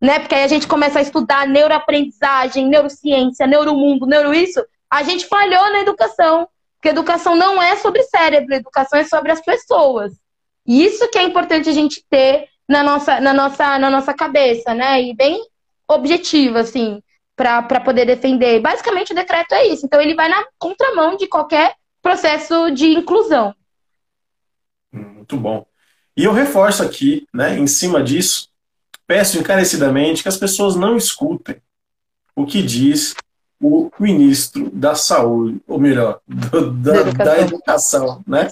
[0.00, 0.18] né?
[0.18, 5.70] Porque aí a gente começa a estudar neuroaprendizagem, neurociência, neuromundo, neuro isso, a gente falhou
[5.70, 6.48] na educação.
[6.76, 10.14] Porque educação não é sobre cérebro, educação é sobre as pessoas.
[10.66, 14.72] E isso que é importante a gente ter na nossa, na nossa, na nossa cabeça,
[14.74, 15.02] né?
[15.02, 15.44] E bem
[15.86, 17.02] objetivo, assim,
[17.36, 18.60] para poder defender.
[18.60, 19.84] Basicamente, o decreto é isso.
[19.84, 23.54] Então, ele vai na contramão de qualquer processo de inclusão.
[24.92, 25.66] Muito bom.
[26.16, 28.48] E eu reforço aqui, né, em cima disso,
[29.06, 31.60] peço encarecidamente que as pessoas não escutem
[32.34, 33.14] o que diz
[33.60, 37.24] o ministro da Saúde, ou melhor, do, da, da, educação.
[37.24, 38.24] da, educação.
[38.26, 38.48] né?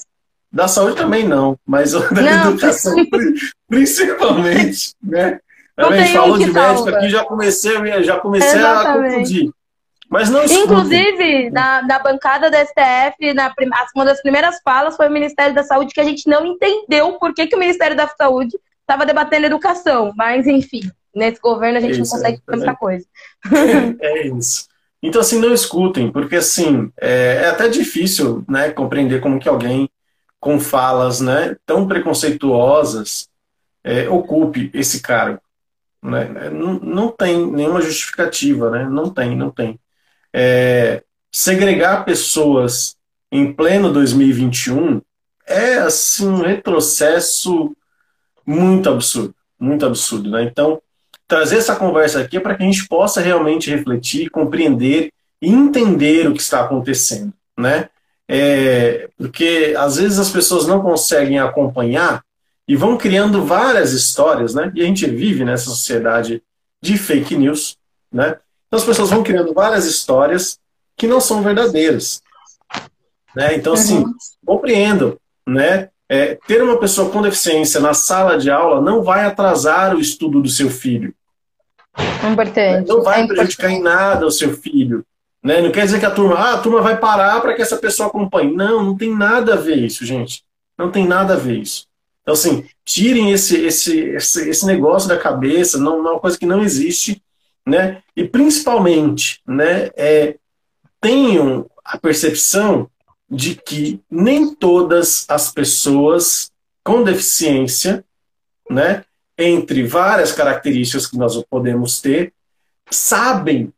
[0.51, 2.94] Da saúde também não, mas da não, educação
[3.68, 5.40] principalmente, né?
[5.77, 9.51] A gente falou de médico aqui, já comecei, já comecei a confundir.
[10.09, 10.42] Mas não.
[10.44, 13.53] Inclusive, na, na bancada da STF, na,
[13.94, 17.35] uma das primeiras falas foi o Ministério da Saúde, que a gente não entendeu por
[17.35, 20.12] que, que o Ministério da Saúde estava debatendo educação.
[20.16, 20.81] Mas, enfim,
[21.14, 23.07] nesse governo a gente isso, não consegue é, muita coisa.
[24.01, 24.66] É, é isso.
[25.02, 29.88] Então, assim, não escutem, porque, assim, é, é, até difícil né, compreender como que alguém
[30.40, 33.28] com falas né, tão preconceituosas
[33.84, 35.40] é, ocupe esse cargo.
[36.02, 36.50] Né?
[36.50, 38.88] Não, não tem nenhuma justificativa, né?
[38.88, 39.78] não tem, não tem.
[40.32, 42.96] É, segregar pessoas
[43.30, 45.00] em pleno 2021
[45.46, 47.74] é, assim, um retrocesso
[48.44, 50.30] muito absurdo, muito absurdo.
[50.30, 50.42] Né?
[50.44, 50.82] Então,
[51.29, 56.27] trazer essa conversa aqui é para que a gente possa realmente refletir, compreender e entender
[56.27, 57.91] o que está acontecendo, né?
[58.27, 62.23] É, porque às vezes as pessoas não conseguem acompanhar
[62.67, 64.73] e vão criando várias histórias, né?
[64.75, 66.43] E a gente vive nessa sociedade
[66.83, 67.77] de fake news,
[68.11, 68.37] né?
[68.67, 70.59] Então as pessoas vão criando várias histórias
[70.97, 72.23] que não são verdadeiras,
[73.37, 73.55] né?
[73.55, 74.14] Então assim, uhum.
[74.45, 75.91] compreendo, né?
[76.11, 80.41] É, ter uma pessoa com deficiência na sala de aula não vai atrasar o estudo
[80.41, 81.14] do seu filho.
[82.30, 82.88] Importante.
[82.88, 85.04] Não vai é prejudicar em nada o seu filho.
[85.42, 85.61] Né?
[85.61, 88.08] Não quer dizer que a turma, ah, a turma vai parar para que essa pessoa
[88.08, 88.54] acompanhe.
[88.54, 90.44] Não, não tem nada a ver isso, gente.
[90.76, 91.87] Não tem nada a ver isso.
[92.22, 96.38] Então, assim, tirem esse, esse, esse, esse negócio da cabeça, não, não é uma coisa
[96.38, 97.22] que não existe,
[97.66, 98.02] né?
[98.14, 100.37] E principalmente, né, é,
[101.00, 102.90] tenham a percepção
[103.30, 106.50] de que nem todas as pessoas
[106.84, 108.04] com deficiência,
[108.70, 109.04] né,
[109.38, 112.35] entre várias características que nós podemos ter,
[112.90, 113.72] sabem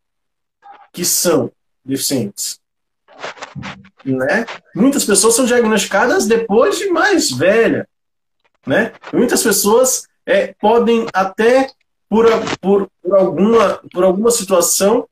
[0.91, 1.51] que são
[1.85, 2.59] deficientes.
[4.03, 4.45] Né?
[4.75, 7.87] Muitas pessoas são diagnosticadas depois de mais velha.
[8.65, 8.91] Né?
[9.13, 11.69] Muitas pessoas é, podem até,
[12.09, 12.25] por,
[12.59, 15.07] por, por, alguma, por alguma situação,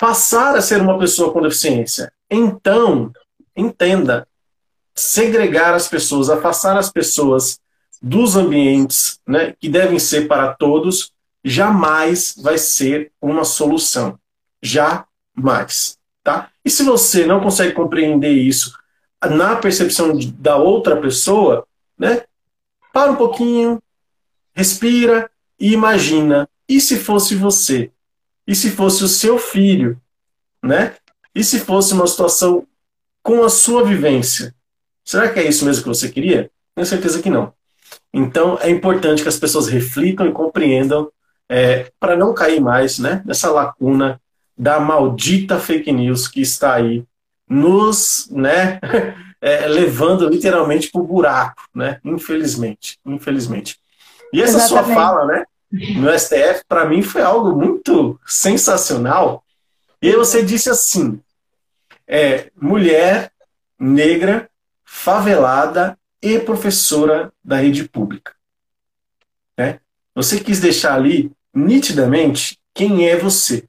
[0.00, 2.10] passar a ser uma pessoa com deficiência.
[2.30, 3.12] Então,
[3.54, 4.26] entenda,
[4.94, 7.60] segregar as pessoas, afastar as pessoas
[8.02, 11.12] dos ambientes né, que devem ser para todos,
[11.44, 14.18] jamais vai ser uma solução.
[14.60, 15.98] Jamais.
[16.24, 16.50] Tá?
[16.64, 18.76] E se você não consegue compreender isso
[19.30, 22.24] na percepção de, da outra pessoa, né,
[22.92, 23.80] para um pouquinho,
[24.52, 26.48] respira e imagina.
[26.68, 27.90] E se fosse você?
[28.46, 30.00] E se fosse o seu filho?
[30.62, 30.96] Né?
[31.34, 32.66] E se fosse uma situação
[33.22, 34.54] com a sua vivência?
[35.04, 36.50] Será que é isso mesmo que você queria?
[36.74, 37.52] Tenho certeza que não.
[38.12, 41.10] Então, é importante que as pessoas reflitam e compreendam
[41.48, 44.20] é, para não cair mais né, nessa lacuna
[44.56, 47.04] da maldita fake news que está aí
[47.48, 48.78] nos né,
[49.40, 51.98] é, levando literalmente para o buraco, né?
[52.04, 53.78] Infelizmente, infelizmente.
[54.32, 54.86] E essa Exatamente.
[54.86, 55.44] sua fala, né,
[55.96, 59.42] no STF, para mim foi algo muito sensacional.
[60.00, 61.20] E aí você disse assim:
[62.06, 63.32] é, mulher
[63.78, 64.48] negra,
[64.84, 68.34] favelada e professora da rede pública.
[69.58, 69.80] Né?
[70.14, 73.68] Você quis deixar ali nitidamente quem é você,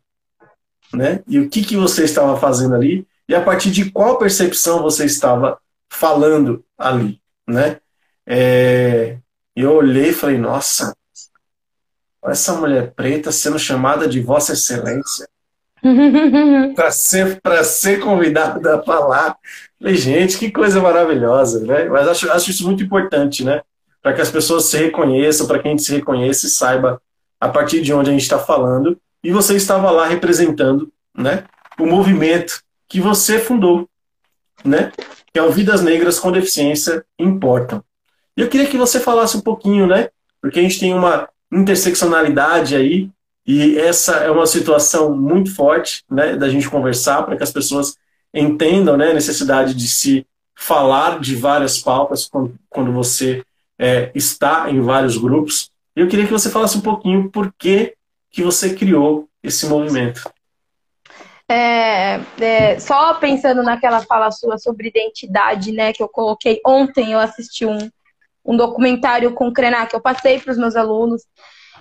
[0.94, 1.22] né?
[1.28, 5.06] E o que, que você estava fazendo ali e a partir de qual percepção você
[5.06, 5.60] estava
[5.90, 7.80] falando ali, né?
[8.26, 9.18] É,
[9.56, 10.96] eu olhei e falei, nossa,
[12.26, 15.28] essa mulher preta sendo chamada de Vossa Excelência
[16.76, 19.38] para ser, ser convidada a falar
[19.84, 21.84] Falei, gente, que coisa maravilhosa, né?
[21.90, 23.62] Mas acho, acho isso muito importante, né?
[24.02, 27.02] Para que as pessoas se reconheçam, para que a gente se reconheça e saiba
[27.38, 28.98] a partir de onde a gente está falando.
[29.22, 31.44] E você estava lá representando, né?
[31.78, 33.90] O movimento que você fundou,
[34.64, 34.90] né?
[35.34, 37.84] Que é o Vidas Negras com Deficiência Importam.
[38.38, 40.08] E eu queria que você falasse um pouquinho, né?
[40.42, 43.10] Porque a gente tem uma interseccionalidade aí,
[43.46, 47.98] E essa é uma situação muito forte, né, da gente conversar para que as pessoas
[48.34, 50.26] entendam, né, a necessidade de se
[50.56, 53.44] falar de várias pautas quando, quando você
[53.78, 55.70] é, está em vários grupos.
[55.96, 57.96] Eu queria que você falasse um pouquinho por que,
[58.32, 60.24] que você criou esse movimento.
[61.50, 67.20] É, é, só pensando naquela fala sua sobre identidade, né, que eu coloquei ontem, eu
[67.20, 67.90] assisti um,
[68.46, 71.24] um documentário com o Krenak, eu passei para os meus alunos,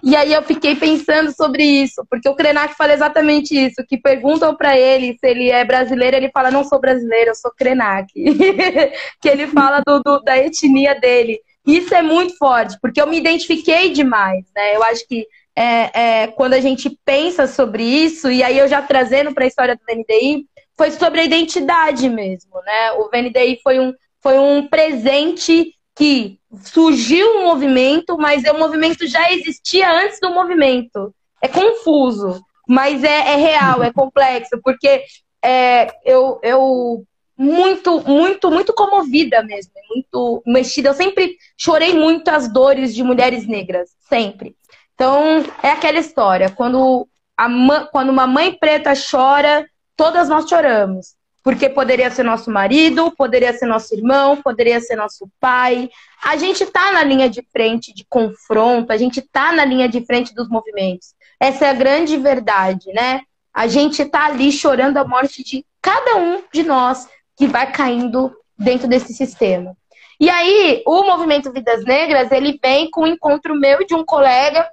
[0.02, 4.54] e aí eu fiquei pensando sobre isso, porque o Krenak fala exatamente isso, que perguntam
[4.54, 8.12] para ele se ele é brasileiro, ele fala, não sou brasileiro, eu sou Krenak.
[9.20, 11.40] que ele fala do, do, da etnia dele.
[11.64, 14.74] Isso é muito forte, porque eu me identifiquei demais, né?
[14.74, 15.24] Eu acho que
[15.54, 19.46] é, é, quando a gente pensa sobre isso, e aí eu já trazendo para a
[19.46, 20.46] história do VNDI,
[20.76, 22.92] foi sobre a identidade mesmo, né?
[22.92, 29.30] O VNDI foi um, foi um presente que surgiu um movimento, mas o movimento já
[29.32, 31.14] existia antes do movimento.
[31.40, 35.02] É confuso, mas é, é real, é complexo, porque
[35.42, 37.04] é, eu, eu
[37.36, 40.90] muito, muito, muito comovida mesmo, muito mexida.
[40.90, 44.54] Eu sempre chorei muito as dores de mulheres negras, sempre.
[44.94, 47.48] Então, é aquela história, quando, a,
[47.90, 49.66] quando uma mãe preta chora,
[49.96, 51.16] todas nós choramos.
[51.42, 55.90] Porque poderia ser nosso marido, poderia ser nosso irmão, poderia ser nosso pai.
[56.22, 60.04] A gente está na linha de frente de confronto, a gente está na linha de
[60.04, 61.14] frente dos movimentos.
[61.40, 63.22] Essa é a grande verdade, né?
[63.52, 68.32] A gente está ali chorando a morte de cada um de nós que vai caindo
[68.56, 69.76] dentro desse sistema.
[70.20, 74.04] E aí, o movimento Vidas Negras, ele vem com um encontro meu e de um
[74.04, 74.70] colega,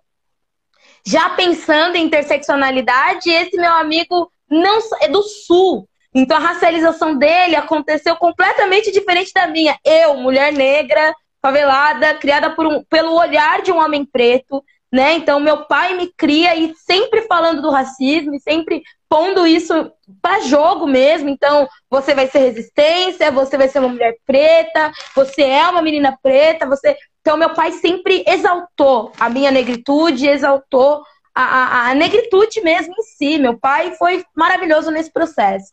[1.03, 7.55] já pensando em interseccionalidade, esse meu amigo não é do sul, então a racialização dele
[7.55, 9.77] aconteceu completamente diferente da minha.
[9.85, 15.13] Eu, mulher negra, favelada, criada por um, pelo olhar de um homem preto, né?
[15.13, 19.91] Então meu pai me cria e sempre falando do racismo, sempre pondo isso
[20.21, 21.29] para jogo mesmo.
[21.29, 26.17] Então você vai ser resistência, você vai ser uma mulher preta, você é uma menina
[26.21, 26.97] preta, você.
[27.21, 31.03] Então meu pai sempre exaltou a minha negritude, exaltou
[31.35, 33.37] a, a, a negritude mesmo em si.
[33.37, 35.71] Meu pai foi maravilhoso nesse processo.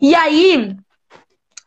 [0.00, 0.76] E aí,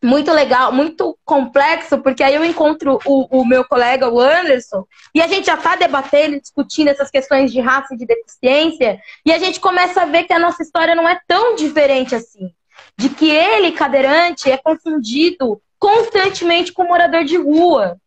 [0.03, 5.21] muito legal, muito complexo, porque aí eu encontro o, o meu colega, o Anderson, e
[5.21, 9.37] a gente já está debatendo, discutindo essas questões de raça e de deficiência, e a
[9.37, 12.51] gente começa a ver que a nossa história não é tão diferente assim.
[12.97, 17.97] De que ele, cadeirante, é confundido constantemente com morador de rua.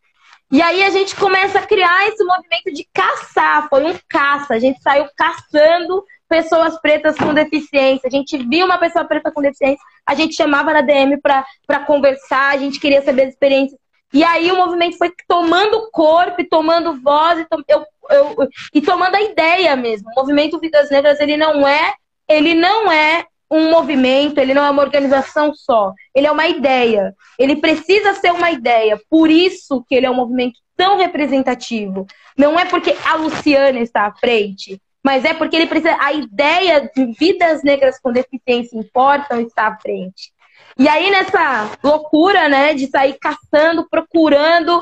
[0.50, 4.58] E aí a gente começa a criar esse movimento de caçar, foi um caça, a
[4.58, 8.06] gente saiu caçando pessoas pretas com deficiência.
[8.06, 12.54] A gente viu uma pessoa preta com deficiência, a gente chamava na DM para conversar,
[12.54, 13.78] a gente queria saber as experiências.
[14.12, 19.16] E aí o movimento foi tomando corpo, tomando voz, e, to eu, eu, e tomando
[19.16, 20.08] a ideia mesmo.
[20.10, 21.94] O movimento Vidas Negras, ele não é,
[22.28, 25.92] ele não é um movimento, ele não é uma organização só.
[26.14, 27.14] Ele é uma ideia.
[27.38, 29.00] Ele precisa ser uma ideia.
[29.10, 32.06] Por isso que ele é um movimento tão representativo.
[32.36, 35.96] Não é porque a Luciana está à frente, mas é porque ele precisa.
[36.00, 40.32] A ideia de vidas negras com deficiência importam está à frente.
[40.78, 44.80] E aí, nessa loucura, né, de sair caçando, procurando.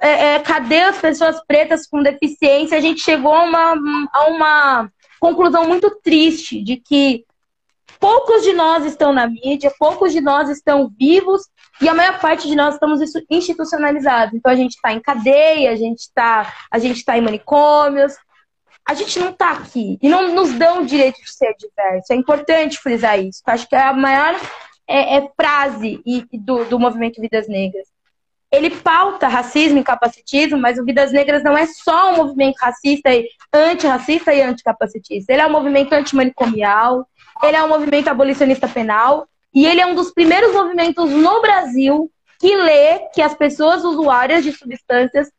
[0.00, 2.76] É, é, cadê as pessoas pretas com deficiência?
[2.76, 7.24] A gente chegou a uma, a uma conclusão muito triste de que
[7.98, 11.42] poucos de nós estão na mídia, poucos de nós estão vivos
[11.80, 14.34] e a maior parte de nós estamos institucionalizados.
[14.34, 18.14] Então a gente está em cadeia, a gente está a gente está em manicômios,
[18.86, 22.12] a gente não está aqui e não nos dão o direito de ser diverso.
[22.12, 23.40] É importante frisar isso.
[23.46, 24.38] Acho que é a maior
[24.86, 27.88] é, é frase do, do movimento Vidas Negras.
[28.52, 33.12] Ele pauta racismo e capacitismo, mas o Vidas Negras não é só um movimento racista
[33.12, 35.32] e antirracista e anticapacitista.
[35.32, 37.08] Ele é um movimento antimanicomial,
[37.42, 42.10] ele é um movimento abolicionista penal e ele é um dos primeiros movimentos no Brasil
[42.38, 45.30] que lê que as pessoas usuárias de substâncias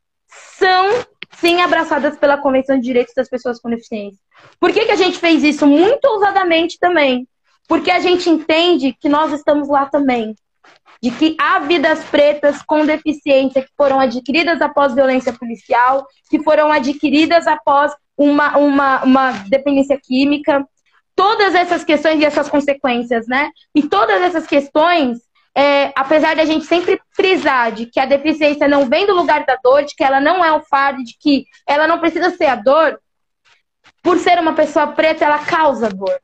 [0.58, 1.06] são
[1.40, 4.20] sim abraçadas pela Convenção de Direitos das Pessoas com Deficiência.
[4.60, 7.28] Por que, que a gente fez isso muito ousadamente também?
[7.68, 10.36] Porque a gente entende que nós estamos lá também.
[11.02, 16.72] De que há vidas pretas com deficiência que foram adquiridas após violência policial, que foram
[16.72, 20.66] adquiridas após uma, uma, uma dependência química.
[21.16, 23.50] Todas essas questões e essas consequências, né?
[23.74, 25.20] E todas essas questões
[25.58, 29.46] é, apesar de a gente sempre frisar de que a deficiência não vem do lugar
[29.46, 32.48] da dor, de que ela não é o fardo, de que ela não precisa ser
[32.48, 33.00] a dor,
[34.04, 36.20] por ser uma pessoa preta, ela causa dor.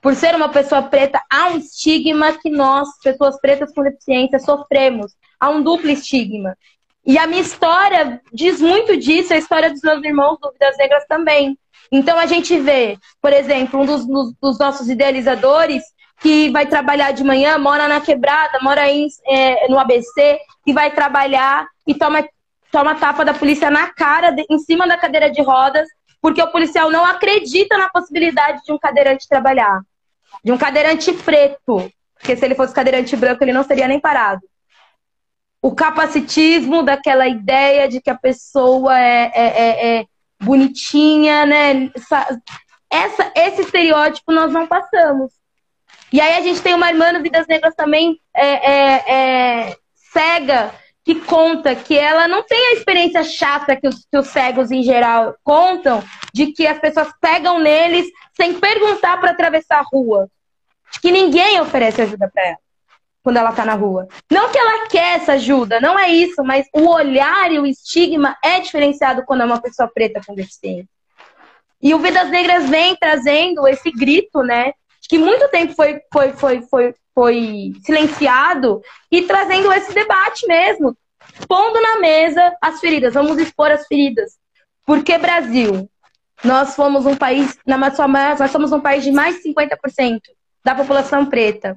[0.00, 5.12] Por ser uma pessoa preta, há um estigma que nós, pessoas pretas com deficiência, sofremos.
[5.38, 6.56] Há um duplo estigma.
[7.04, 11.04] E a minha história diz muito disso, a história dos meus irmãos do Vidas Negras
[11.06, 11.58] também.
[11.90, 14.06] Então a gente vê, por exemplo, um dos,
[14.40, 15.82] dos nossos idealizadores
[16.20, 20.90] que vai trabalhar de manhã, mora na quebrada, mora em, é, no ABC, e vai
[20.90, 22.26] trabalhar e toma,
[22.70, 25.88] toma tapa da polícia na cara, de, em cima da cadeira de rodas,
[26.20, 29.80] porque o policial não acredita na possibilidade de um cadeirante trabalhar.
[30.44, 31.90] De um cadeirante preto.
[32.14, 34.42] Porque se ele fosse cadeirante branco, ele não seria nem parado.
[35.62, 40.04] O capacitismo daquela ideia de que a pessoa é, é, é, é
[40.40, 41.90] bonitinha, né?
[42.90, 45.37] Essa, esse estereótipo nós não passamos.
[46.12, 49.76] E aí a gente tem uma irmã no Vidas Negras também é, é, é,
[50.12, 54.70] cega, que conta que ela não tem a experiência chata que os, que os cegos
[54.70, 56.02] em geral contam,
[56.34, 58.06] de que as pessoas pegam neles
[58.36, 60.28] sem perguntar para atravessar a rua.
[60.92, 62.58] De que ninguém oferece ajuda para ela
[63.22, 64.08] quando ela está na rua.
[64.30, 68.34] Não que ela quer essa ajuda, não é isso, mas o olhar e o estigma
[68.42, 70.88] é diferenciado quando é uma pessoa preta com deficiência.
[71.82, 74.72] E o Vidas Negras vem trazendo esse grito, né?
[75.08, 78.80] Que muito tempo foi, foi, foi, foi, foi silenciado
[79.10, 80.96] e trazendo esse debate mesmo,
[81.48, 83.14] pondo na mesa as feridas.
[83.14, 84.36] Vamos expor as feridas.
[84.84, 85.90] Porque Brasil,
[86.44, 90.20] nós fomos um país, nós somos um país de mais de 50%
[90.64, 91.76] da população preta.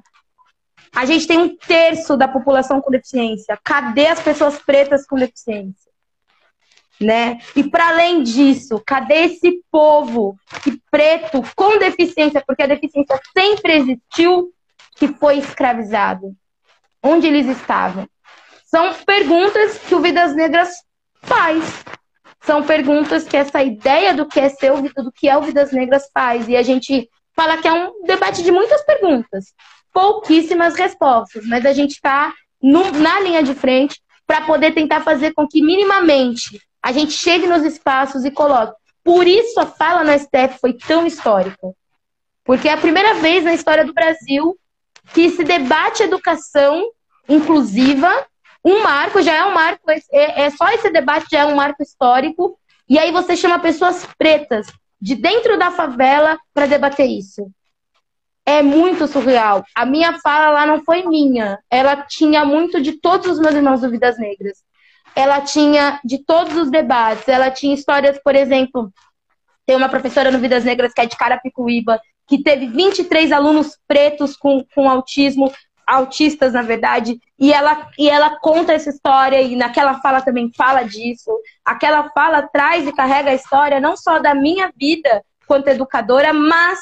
[0.94, 3.58] A gente tem um terço da população com deficiência.
[3.64, 5.81] Cadê as pessoas pretas com deficiência?
[7.02, 7.38] Né?
[7.56, 13.72] E para além disso, cadê esse povo que preto com deficiência, porque a deficiência sempre
[13.74, 14.52] existiu,
[14.96, 16.34] que foi escravizado?
[17.02, 18.06] Onde eles estavam?
[18.64, 20.70] São perguntas que o Vidas Negras
[21.22, 21.84] faz.
[22.42, 26.08] São perguntas que essa ideia do que é ser do que é o Vidas Negras
[26.12, 26.48] faz.
[26.48, 29.52] E a gente fala que é um debate de muitas perguntas,
[29.92, 32.32] pouquíssimas respostas, mas a gente está
[32.62, 37.62] na linha de frente para poder tentar fazer com que minimamente a gente chegue nos
[37.62, 38.74] espaços e coloque.
[39.04, 41.72] Por isso a fala no STF foi tão histórica.
[42.44, 44.58] Porque é a primeira vez na história do Brasil
[45.12, 46.90] que se debate educação
[47.28, 48.26] inclusiva,
[48.64, 51.82] um marco, já é um marco, é, é só esse debate já é um marco
[51.82, 52.58] histórico,
[52.88, 54.66] e aí você chama pessoas pretas
[55.00, 57.50] de dentro da favela para debater isso.
[58.44, 59.64] É muito surreal.
[59.74, 61.58] A minha fala lá não foi minha.
[61.70, 64.64] Ela tinha muito de todos os meus irmãos do Vidas Negras.
[65.14, 67.28] Ela tinha de todos os debates.
[67.28, 68.92] Ela tinha histórias, por exemplo,
[69.66, 74.36] tem uma professora no Vidas Negras que é de Carapicuíba, que teve 23 alunos pretos
[74.36, 75.52] com, com autismo,
[75.86, 80.82] autistas, na verdade, e ela, e ela conta essa história, e naquela fala também fala
[80.82, 81.30] disso.
[81.64, 86.78] Aquela fala traz e carrega a história não só da minha vida quanto educadora, mas,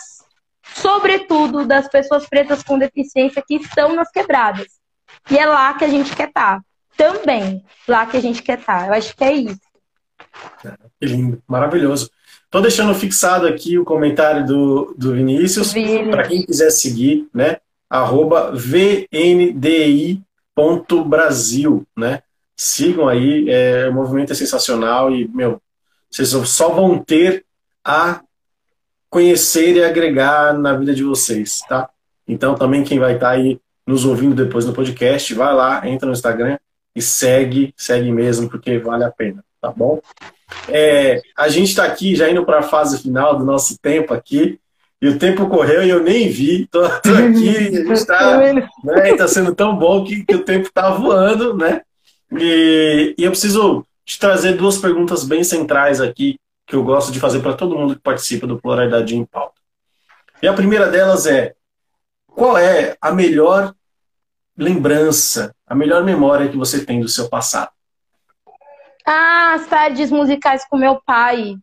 [0.63, 4.67] sobretudo, das pessoas pretas com deficiência que estão nas quebradas.
[5.31, 6.61] E é lá que a gente quer estar.
[7.01, 8.81] Também, lá que a gente quer estar.
[8.81, 8.89] Tá.
[8.89, 9.61] Eu acho que é isso.
[11.01, 12.11] Que lindo, maravilhoso.
[12.45, 15.73] Estou deixando fixado aqui o comentário do, do Vinícius,
[16.11, 17.57] para quem quiser seguir, né?
[17.89, 20.23] arroba vndi.brasil,
[21.97, 22.23] né?
[22.55, 25.59] Sigam aí, é, o movimento é sensacional e, meu,
[26.11, 27.47] vocês só vão ter
[27.83, 28.21] a
[29.09, 31.89] conhecer e agregar na vida de vocês, tá?
[32.29, 36.07] Então, também quem vai estar tá aí nos ouvindo depois no podcast, vai lá, entra
[36.07, 36.59] no Instagram
[36.95, 40.01] e segue, segue mesmo, porque vale a pena, tá bom?
[40.69, 44.59] É, a gente está aqui já indo para a fase final do nosso tempo aqui.
[45.03, 46.67] E o tempo correu e eu nem vi.
[46.67, 48.37] Tô, tô aqui, está
[48.85, 51.81] né, tá sendo tão bom que, que o tempo está voando, né?
[52.39, 57.19] E, e eu preciso te trazer duas perguntas bem centrais aqui que eu gosto de
[57.19, 59.55] fazer para todo mundo que participa do Pluralidade em Pauta.
[60.43, 61.55] E a primeira delas é:
[62.27, 63.75] qual é a melhor
[64.61, 67.71] lembrança, a melhor memória que você tem do seu passado?
[69.07, 71.55] Ah, as tardes musicais com meu pai.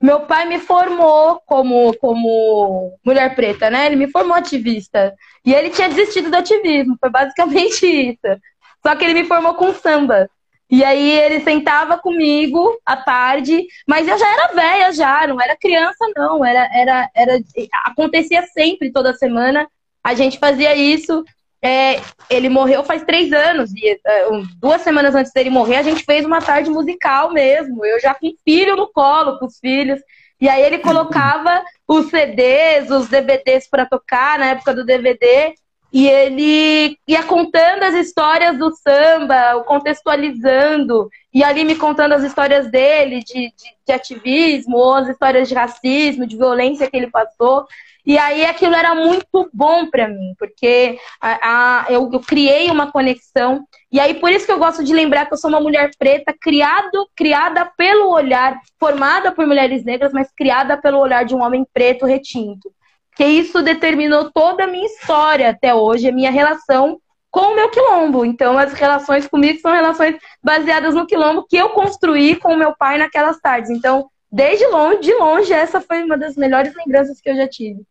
[0.00, 3.86] Meu pai me formou como, como mulher preta, né?
[3.86, 5.14] Ele me formou ativista.
[5.44, 8.40] E ele tinha desistido do ativismo, foi basicamente isso.
[8.86, 10.28] Só que ele me formou com samba.
[10.70, 15.56] E aí ele sentava comigo à tarde, mas eu já era velha já, não era
[15.56, 17.38] criança não, era era era
[17.84, 19.66] acontecia sempre toda semana.
[20.02, 21.24] A gente fazia isso
[21.62, 24.28] é, ele morreu faz três anos, e é,
[24.58, 27.84] duas semanas antes dele morrer, a gente fez uma tarde musical mesmo.
[27.84, 30.00] Eu já com filho no colo com os filhos.
[30.40, 35.54] E aí ele colocava os CDs, os DVDs para tocar na época do DVD.
[35.92, 42.70] E ele ia contando as histórias do samba, contextualizando, e ali me contando as histórias
[42.70, 47.66] dele, de, de, de ativismo, ou as histórias de racismo, de violência que ele passou.
[48.06, 52.92] E aí aquilo era muito bom para mim, porque a, a, eu, eu, criei uma
[52.92, 55.90] conexão E aí, por isso que eu gosto de lembrar que eu sou uma mulher
[55.98, 61.42] preta, criado, criada pelo olhar, formada por mulheres negras, mas criada pelo olhar de um
[61.42, 62.70] homem preto retinto.
[63.16, 67.68] Que isso determinou toda a minha história até hoje, a minha relação com o meu
[67.70, 68.24] quilombo.
[68.24, 72.76] Então, as relações comigo são relações baseadas no quilombo que eu construí com o meu
[72.76, 73.70] pai naquelas tardes.
[73.70, 77.84] Então, desde longe, de longe, essa foi uma das melhores lembranças que eu já tive.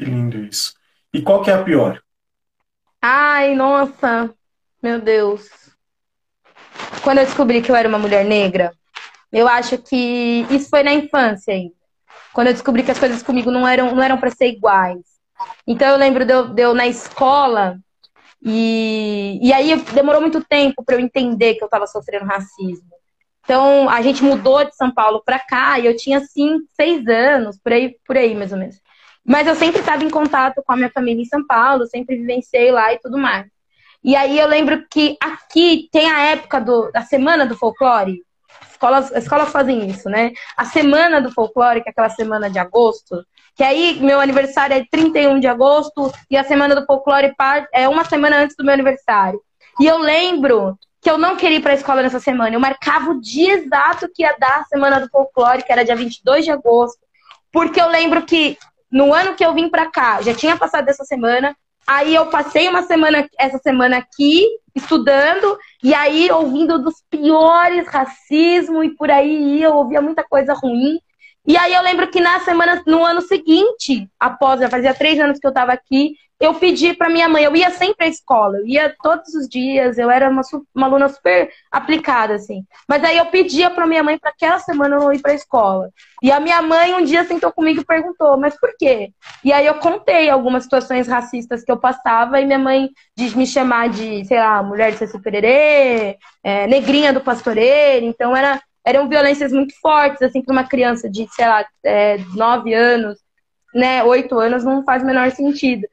[0.00, 0.72] Que lindo isso.
[1.12, 2.00] E qual que é a pior?
[3.02, 4.34] Ai, nossa,
[4.82, 5.46] meu Deus.
[7.04, 8.72] Quando eu descobri que eu era uma mulher negra,
[9.30, 11.74] eu acho que isso foi na infância ainda.
[12.32, 15.04] Quando eu descobri que as coisas comigo não eram não eram para ser iguais.
[15.66, 17.78] Então eu lembro de eu, de eu na escola
[18.42, 22.88] e, e aí demorou muito tempo para eu entender que eu estava sofrendo racismo.
[23.44, 27.58] Então a gente mudou de São Paulo para cá e eu tinha assim seis anos
[27.62, 28.80] por aí por aí mais ou menos.
[29.24, 32.70] Mas eu sempre estava em contato com a minha família em São Paulo, sempre vivenciei
[32.70, 33.46] lá e tudo mais.
[34.02, 38.22] E aí eu lembro que aqui tem a época do, da Semana do Folclore.
[38.70, 40.32] Escolas, escolas fazem isso, né?
[40.56, 43.22] A Semana do Folclore, que é aquela semana de agosto,
[43.54, 47.34] que aí meu aniversário é 31 de agosto e a Semana do Folclore
[47.74, 49.40] é uma semana antes do meu aniversário.
[49.78, 52.54] E eu lembro que eu não queria ir para a escola nessa semana.
[52.54, 55.96] Eu marcava o dia exato que ia dar a Semana do Folclore, que era dia
[55.96, 57.00] 22 de agosto,
[57.52, 58.58] porque eu lembro que
[58.90, 62.68] no ano que eu vim para cá, já tinha passado essa semana, aí eu passei
[62.68, 69.62] uma semana, essa semana aqui, estudando, e aí ouvindo dos piores racismo e por aí
[69.62, 70.98] eu ouvia muita coisa ruim.
[71.46, 75.38] E aí eu lembro que na semana, no ano seguinte, após, já fazia três anos
[75.38, 78.66] que eu estava aqui, eu pedi para minha mãe, eu ia sempre à escola, eu
[78.66, 80.40] ia todos os dias, eu era uma,
[80.74, 82.64] uma aluna super aplicada, assim.
[82.88, 85.34] Mas aí eu pedia para minha mãe para aquela semana eu não ir para a
[85.34, 85.90] escola.
[86.22, 89.12] E a minha mãe um dia sentou comigo e perguntou, mas por quê?
[89.44, 93.46] E aí eu contei algumas situações racistas que eu passava e minha mãe diz me
[93.46, 99.10] chamar de, sei lá, mulher de Ceci Pererê, é, negrinha do pastoreiro, então era, eram
[99.10, 103.18] violências muito fortes, assim, para uma criança de, sei lá, é, 9 anos,
[103.74, 105.86] né, 8 anos, não faz o menor sentido.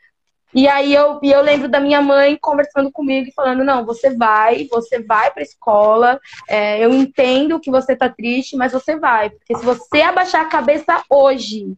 [0.53, 4.65] E aí eu, eu lembro da minha mãe conversando comigo e falando, não, você vai,
[4.71, 9.29] você vai pra escola, é, eu entendo que você tá triste, mas você vai.
[9.29, 11.73] Porque se você abaixar a cabeça hoje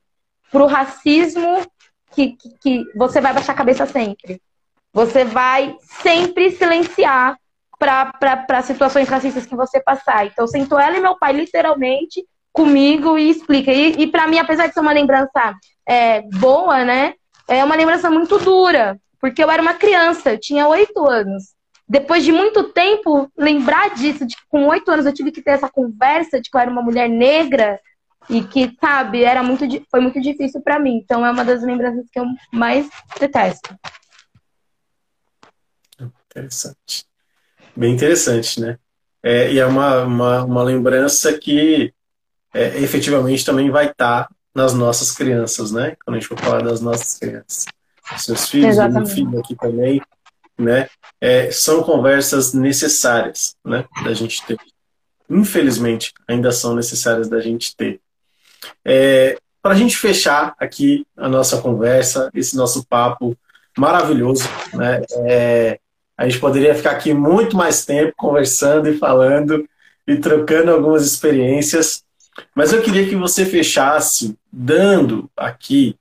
[0.51, 1.61] pro racismo,
[2.11, 4.41] que, que, que você vai abaixar a cabeça sempre.
[4.93, 7.37] Você vai sempre silenciar
[7.77, 10.25] para situações racistas que você passar.
[10.25, 13.71] Então, sentou ela e meu pai, literalmente, comigo e explica.
[13.71, 15.55] E, e para mim, apesar de ser uma lembrança
[15.87, 17.13] é, boa, né?
[17.49, 21.55] É uma lembrança muito dura, porque eu era uma criança, eu tinha oito anos.
[21.87, 25.51] Depois de muito tempo, lembrar disso, de que com oito anos eu tive que ter
[25.51, 27.79] essa conversa de que eu era uma mulher negra
[28.29, 30.97] e que, sabe, era muito, foi muito difícil para mim.
[30.97, 32.87] Então é uma das lembranças que eu mais
[33.19, 33.75] detesto.
[35.99, 37.05] Interessante.
[37.75, 38.77] Bem interessante, né?
[39.23, 41.91] É, e é uma, uma, uma lembrança que
[42.53, 45.95] é, efetivamente também vai estar tá nas nossas crianças, né?
[46.03, 47.65] Quando a gente for falar das nossas crianças.
[48.17, 50.01] Seus filhos, meu filho aqui também,
[50.57, 50.89] né?
[51.21, 53.85] É, são conversas necessárias, né?
[54.03, 54.57] Da gente ter.
[55.29, 58.01] Infelizmente, ainda são necessárias da gente ter.
[58.83, 63.37] É, Para a gente fechar aqui a nossa conversa, esse nosso papo
[63.77, 64.43] maravilhoso,
[64.73, 65.01] né?
[65.25, 65.79] É,
[66.17, 69.65] a gente poderia ficar aqui muito mais tempo conversando e falando
[70.05, 72.03] e trocando algumas experiências,
[72.55, 75.95] mas eu queria que você fechasse dando aqui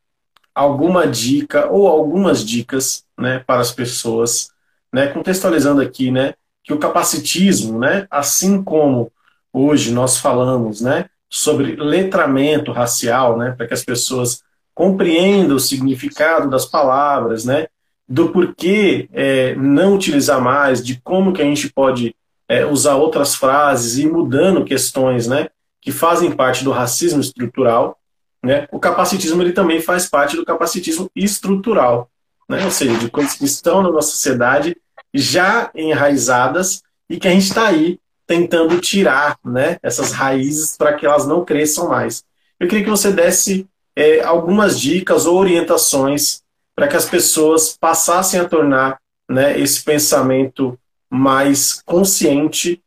[0.54, 4.50] alguma dica ou algumas dicas né, para as pessoas,
[4.92, 6.34] né, contextualizando aqui né,
[6.64, 9.12] que o capacitismo, né, assim como
[9.52, 14.42] hoje nós falamos né, sobre letramento racial, né, para que as pessoas
[14.74, 17.66] compreendam o significado das palavras, né,
[18.08, 22.14] do porquê é, não utilizar mais, de como que a gente pode
[22.48, 25.48] é, usar outras frases e mudando questões né,
[25.80, 27.98] que fazem parte do racismo estrutural,
[28.42, 28.66] né?
[28.70, 32.10] o capacitismo ele também faz parte do capacitismo estrutural,
[32.48, 32.64] né?
[32.64, 34.76] ou seja, de coisas que estão na nossa sociedade
[35.14, 41.06] já enraizadas e que a gente está aí tentando tirar né, essas raízes para que
[41.06, 42.22] elas não cresçam mais.
[42.60, 43.66] Eu queria que você desse
[43.96, 46.42] é, algumas dicas ou orientações
[46.76, 48.98] para que as pessoas passassem a tornar
[49.28, 50.78] né, esse pensamento
[51.10, 52.82] mais consciente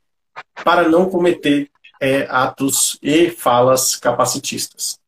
[0.64, 1.70] para não cometer
[2.02, 5.00] é, atos e falas capacitistas?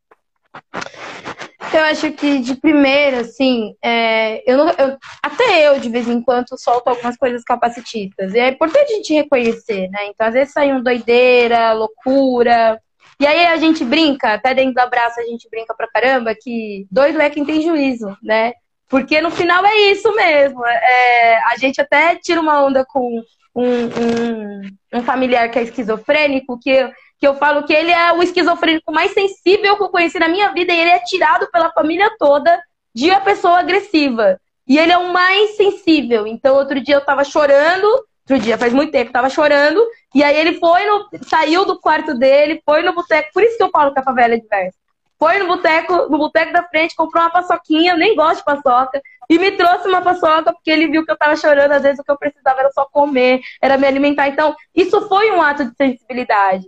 [1.73, 6.21] Eu acho que de primeira, assim, é, eu, não, eu, até eu de vez em
[6.21, 8.33] quando solto algumas coisas capacitistas.
[8.35, 10.05] E é importante a gente reconhecer, né?
[10.07, 12.79] Então, às vezes sai um doideira, loucura.
[13.19, 16.85] E aí a gente brinca, até dentro do abraço a gente brinca pra caramba, que
[16.91, 18.53] doido é quem tem juízo, né?
[18.87, 20.63] Porque no final é isso mesmo.
[20.63, 23.23] É, a gente até tira uma onda com
[23.55, 24.61] um, um,
[24.93, 29.11] um familiar que é esquizofrênico, que, que eu falo que ele é o esquizofrênico mais
[29.13, 32.59] sensível que eu conheci na minha vida e ele é tirado pela família toda
[32.93, 34.39] de uma pessoa agressiva.
[34.67, 36.25] E ele é o mais sensível.
[36.25, 39.85] Então, outro dia eu tava chorando, outro dia faz muito tempo, eu tava chorando,
[40.15, 41.09] e aí ele foi no.
[41.27, 44.35] saiu do quarto dele, foi no boteco, por isso que eu falo que a favela
[44.35, 44.77] é diversa.
[45.19, 49.39] Foi no boteco, no boteco da frente, comprou uma paçoquinha, nem gosto de paçoca, e
[49.39, 52.11] me trouxe uma paçoca, porque ele viu que eu tava chorando, às vezes o que
[52.11, 54.27] eu precisava era só comer, era me alimentar.
[54.27, 56.65] Então, isso foi um ato de sensibilidade.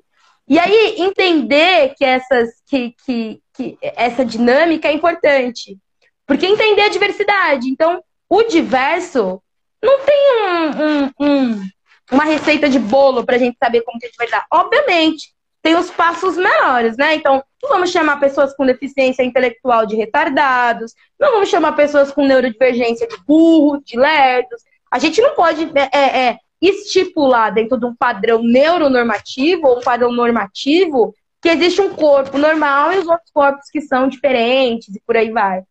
[0.47, 5.77] E aí, entender que, essas, que, que, que essa dinâmica é importante.
[6.25, 7.67] Porque entender a diversidade.
[7.67, 9.41] Então, o diverso
[9.83, 11.69] não tem um, um, um,
[12.11, 14.45] uma receita de bolo para a gente saber como que a gente vai dar.
[14.51, 15.33] Obviamente,
[15.65, 17.15] tem os passos menores, né?
[17.15, 22.23] Então, não vamos chamar pessoas com deficiência intelectual de retardados, não vamos chamar pessoas com
[22.23, 24.61] neurodivergência de burro, de lerdos.
[24.91, 29.81] A gente não pode é, é, é estipular dentro de um padrão neuronormativo ou um
[29.81, 35.01] padrão normativo que existe um corpo normal e os outros corpos que são diferentes e
[35.01, 35.63] por aí vai.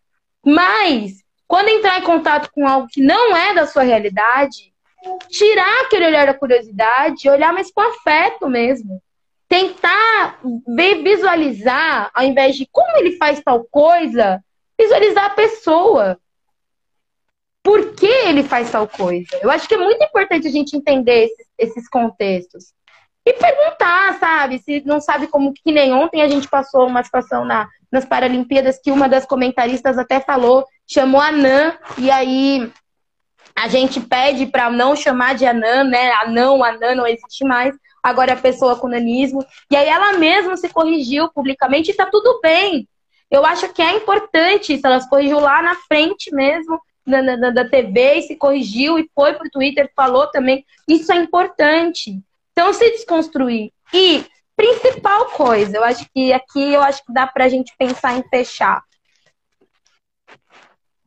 [0.45, 4.73] Mas, quando entrar em contato com algo que não é da sua realidade,
[5.31, 9.01] tirar aquele olhar da curiosidade, olhar mais com afeto mesmo.
[9.55, 14.43] Tentar ver, visualizar, ao invés de como ele faz tal coisa,
[14.77, 16.19] visualizar a pessoa.
[17.63, 19.29] Por que ele faz tal coisa?
[19.41, 22.73] Eu acho que é muito importante a gente entender esses, esses contextos.
[23.25, 24.59] E perguntar, sabe?
[24.59, 28.81] Se não sabe como que nem ontem a gente passou uma situação na, nas Paralimpíadas
[28.83, 32.73] que uma das comentaristas até falou, chamou a Nan, e aí
[33.55, 36.11] a gente pede para não chamar de Anã, né?
[36.15, 37.73] Anão, Anã não existe mais.
[38.05, 39.43] Agora é a pessoa com nanismo.
[39.71, 42.87] E aí ela mesma se corrigiu publicamente e tá tudo bem.
[43.31, 44.87] Eu acho que é importante isso.
[44.87, 49.11] Ela se corrigiu lá na frente mesmo, na, na, da TV, e se corrigiu e
[49.15, 50.67] foi pro Twitter, falou também.
[50.87, 52.21] Isso é importante.
[52.53, 53.73] Então, se desconstruir.
[53.93, 58.23] E principal coisa, eu acho que aqui eu acho que dá pra gente pensar em
[58.29, 58.83] fechar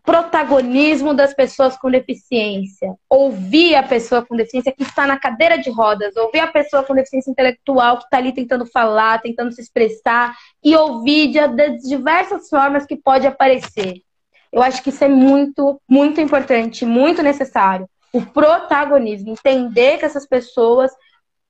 [0.08, 5.70] protagonismo das pessoas com deficiência, ouvir a pessoa com deficiência que está na cadeira de
[5.70, 10.34] rodas, ouvir a pessoa com deficiência intelectual que está ali tentando falar, tentando se expressar
[10.64, 14.02] e ouvir de, de diversas formas que pode aparecer.
[14.50, 17.86] Eu acho que isso é muito, muito importante, muito necessário.
[18.14, 20.90] O protagonismo, entender que essas pessoas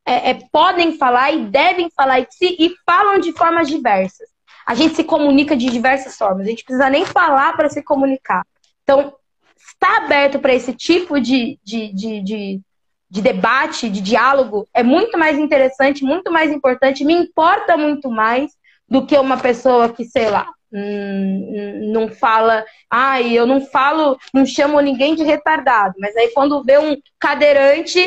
[0.03, 4.28] é, é, podem falar e devem falar e, se, e falam de formas diversas
[4.68, 6.45] a gente se comunica de diversas formas.
[6.45, 8.45] A gente precisa nem falar para se comunicar.
[8.84, 9.13] Então,
[9.55, 12.61] estar aberto para esse tipo de, de, de, de,
[13.09, 18.51] de debate, de diálogo, é muito mais interessante, muito mais importante, me importa muito mais
[18.89, 24.45] do que uma pessoa que, sei lá, hum, não fala, ai, eu não falo, não
[24.45, 28.01] chamo ninguém de retardado, mas aí quando vê um cadeirante,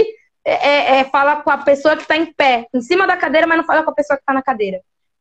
[0.45, 3.47] é, é, é fala com a pessoa que está em pé, em cima da cadeira,
[3.47, 4.81] mas não fala com a pessoa que está na cadeira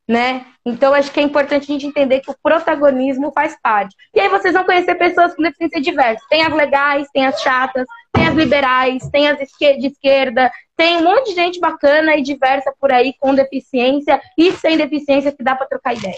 [0.09, 0.43] né?
[0.65, 3.95] Então acho que é importante a gente entender que o protagonismo faz parte.
[4.15, 6.25] E aí vocês vão conhecer pessoas com deficiência diversa.
[6.27, 11.03] Tem as legais, tem as chatas, tem as liberais, tem as de esquerda, tem um
[11.03, 15.55] monte de gente bacana e diversa por aí com deficiência e sem deficiência que dá
[15.55, 16.17] para trocar ideia.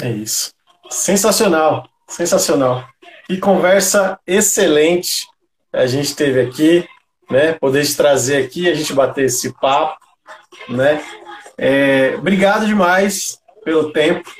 [0.00, 0.52] É isso.
[0.88, 2.86] Sensacional, sensacional.
[3.28, 5.26] E conversa excelente
[5.72, 6.88] a gente teve aqui,
[7.28, 7.54] né?
[7.54, 9.98] Poder trazer aqui, a gente bater esse papo,
[10.68, 11.02] né?
[11.58, 14.30] É, obrigado demais pelo tempo,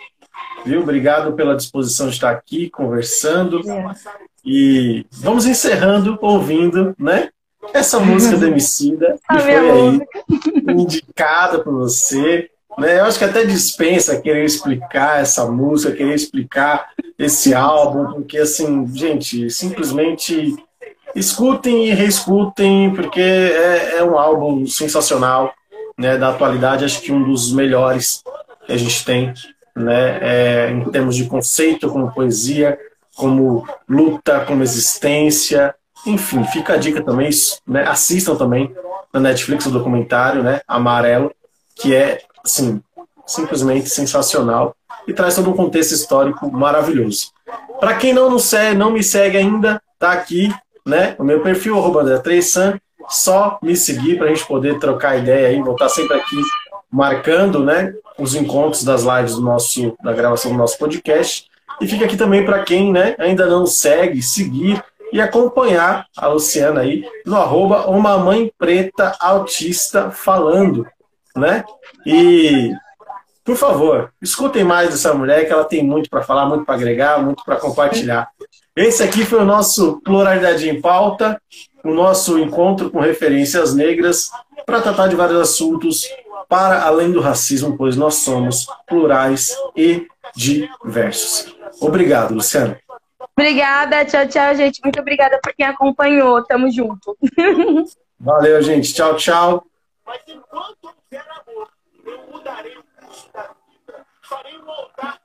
[0.64, 0.80] viu?
[0.80, 3.60] Obrigado pela disposição de estar aqui conversando.
[4.44, 7.30] E vamos encerrando ouvindo, né?
[7.74, 10.00] Essa música da Emicida, que foi aí
[10.78, 12.48] indicada por você.
[12.78, 13.00] Né?
[13.00, 18.86] Eu acho que até dispensa querer explicar essa música, querer explicar esse álbum, porque assim,
[18.94, 20.54] gente, simplesmente
[21.16, 25.52] escutem e reescutem, porque é, é um álbum sensacional
[25.98, 28.22] né, da atualidade, acho que um dos melhores
[28.64, 29.34] que a gente tem,
[29.74, 32.78] né, é, em termos de conceito, como poesia,
[33.16, 35.74] como luta, como existência,
[36.06, 37.30] enfim, fica a dica também,
[37.66, 38.72] né, assistam também
[39.12, 41.32] na Netflix o documentário, né, Amarelo,
[41.74, 42.80] que é, assim,
[43.26, 44.76] simplesmente sensacional
[45.06, 47.32] e traz todo um contexto histórico maravilhoso.
[47.80, 50.54] Para quem não, não, segue, não me segue ainda, tá aqui,
[50.86, 52.78] né, o meu perfil, arroba André Treissan,
[53.08, 56.36] só me seguir para a gente poder trocar ideia aí, voltar sempre aqui
[56.90, 61.46] marcando, né, os encontros das lives do nosso, da gravação do nosso podcast.
[61.80, 64.82] E fica aqui também para quem, né, ainda não segue, seguir
[65.12, 70.86] e acompanhar a Luciana aí no arroba uma mãe preta autista falando,
[71.34, 71.64] né?
[72.04, 72.72] E
[73.44, 77.22] por favor, escutem mais dessa mulher, que ela tem muito para falar, muito para agregar,
[77.22, 78.28] muito para compartilhar.
[78.76, 81.40] Esse aqui foi o nosso Pluralidade em Pauta,
[81.88, 84.30] o nosso encontro com referências negras
[84.66, 86.06] para tratar de vários assuntos
[86.46, 91.56] para além do racismo, pois nós somos plurais e diversos.
[91.80, 92.76] Obrigado, Luciano.
[93.34, 94.82] Obrigada, tchau, tchau, gente.
[94.84, 96.44] Muito obrigada por quem acompanhou.
[96.44, 97.16] Tamo junto.
[98.20, 98.92] Valeu, gente.
[98.92, 99.64] Tchau, tchau.
[100.04, 101.68] Mas enquanto houver amor,
[102.04, 104.04] eu mudarei o curso da vida.
[104.20, 105.17] Farei voltar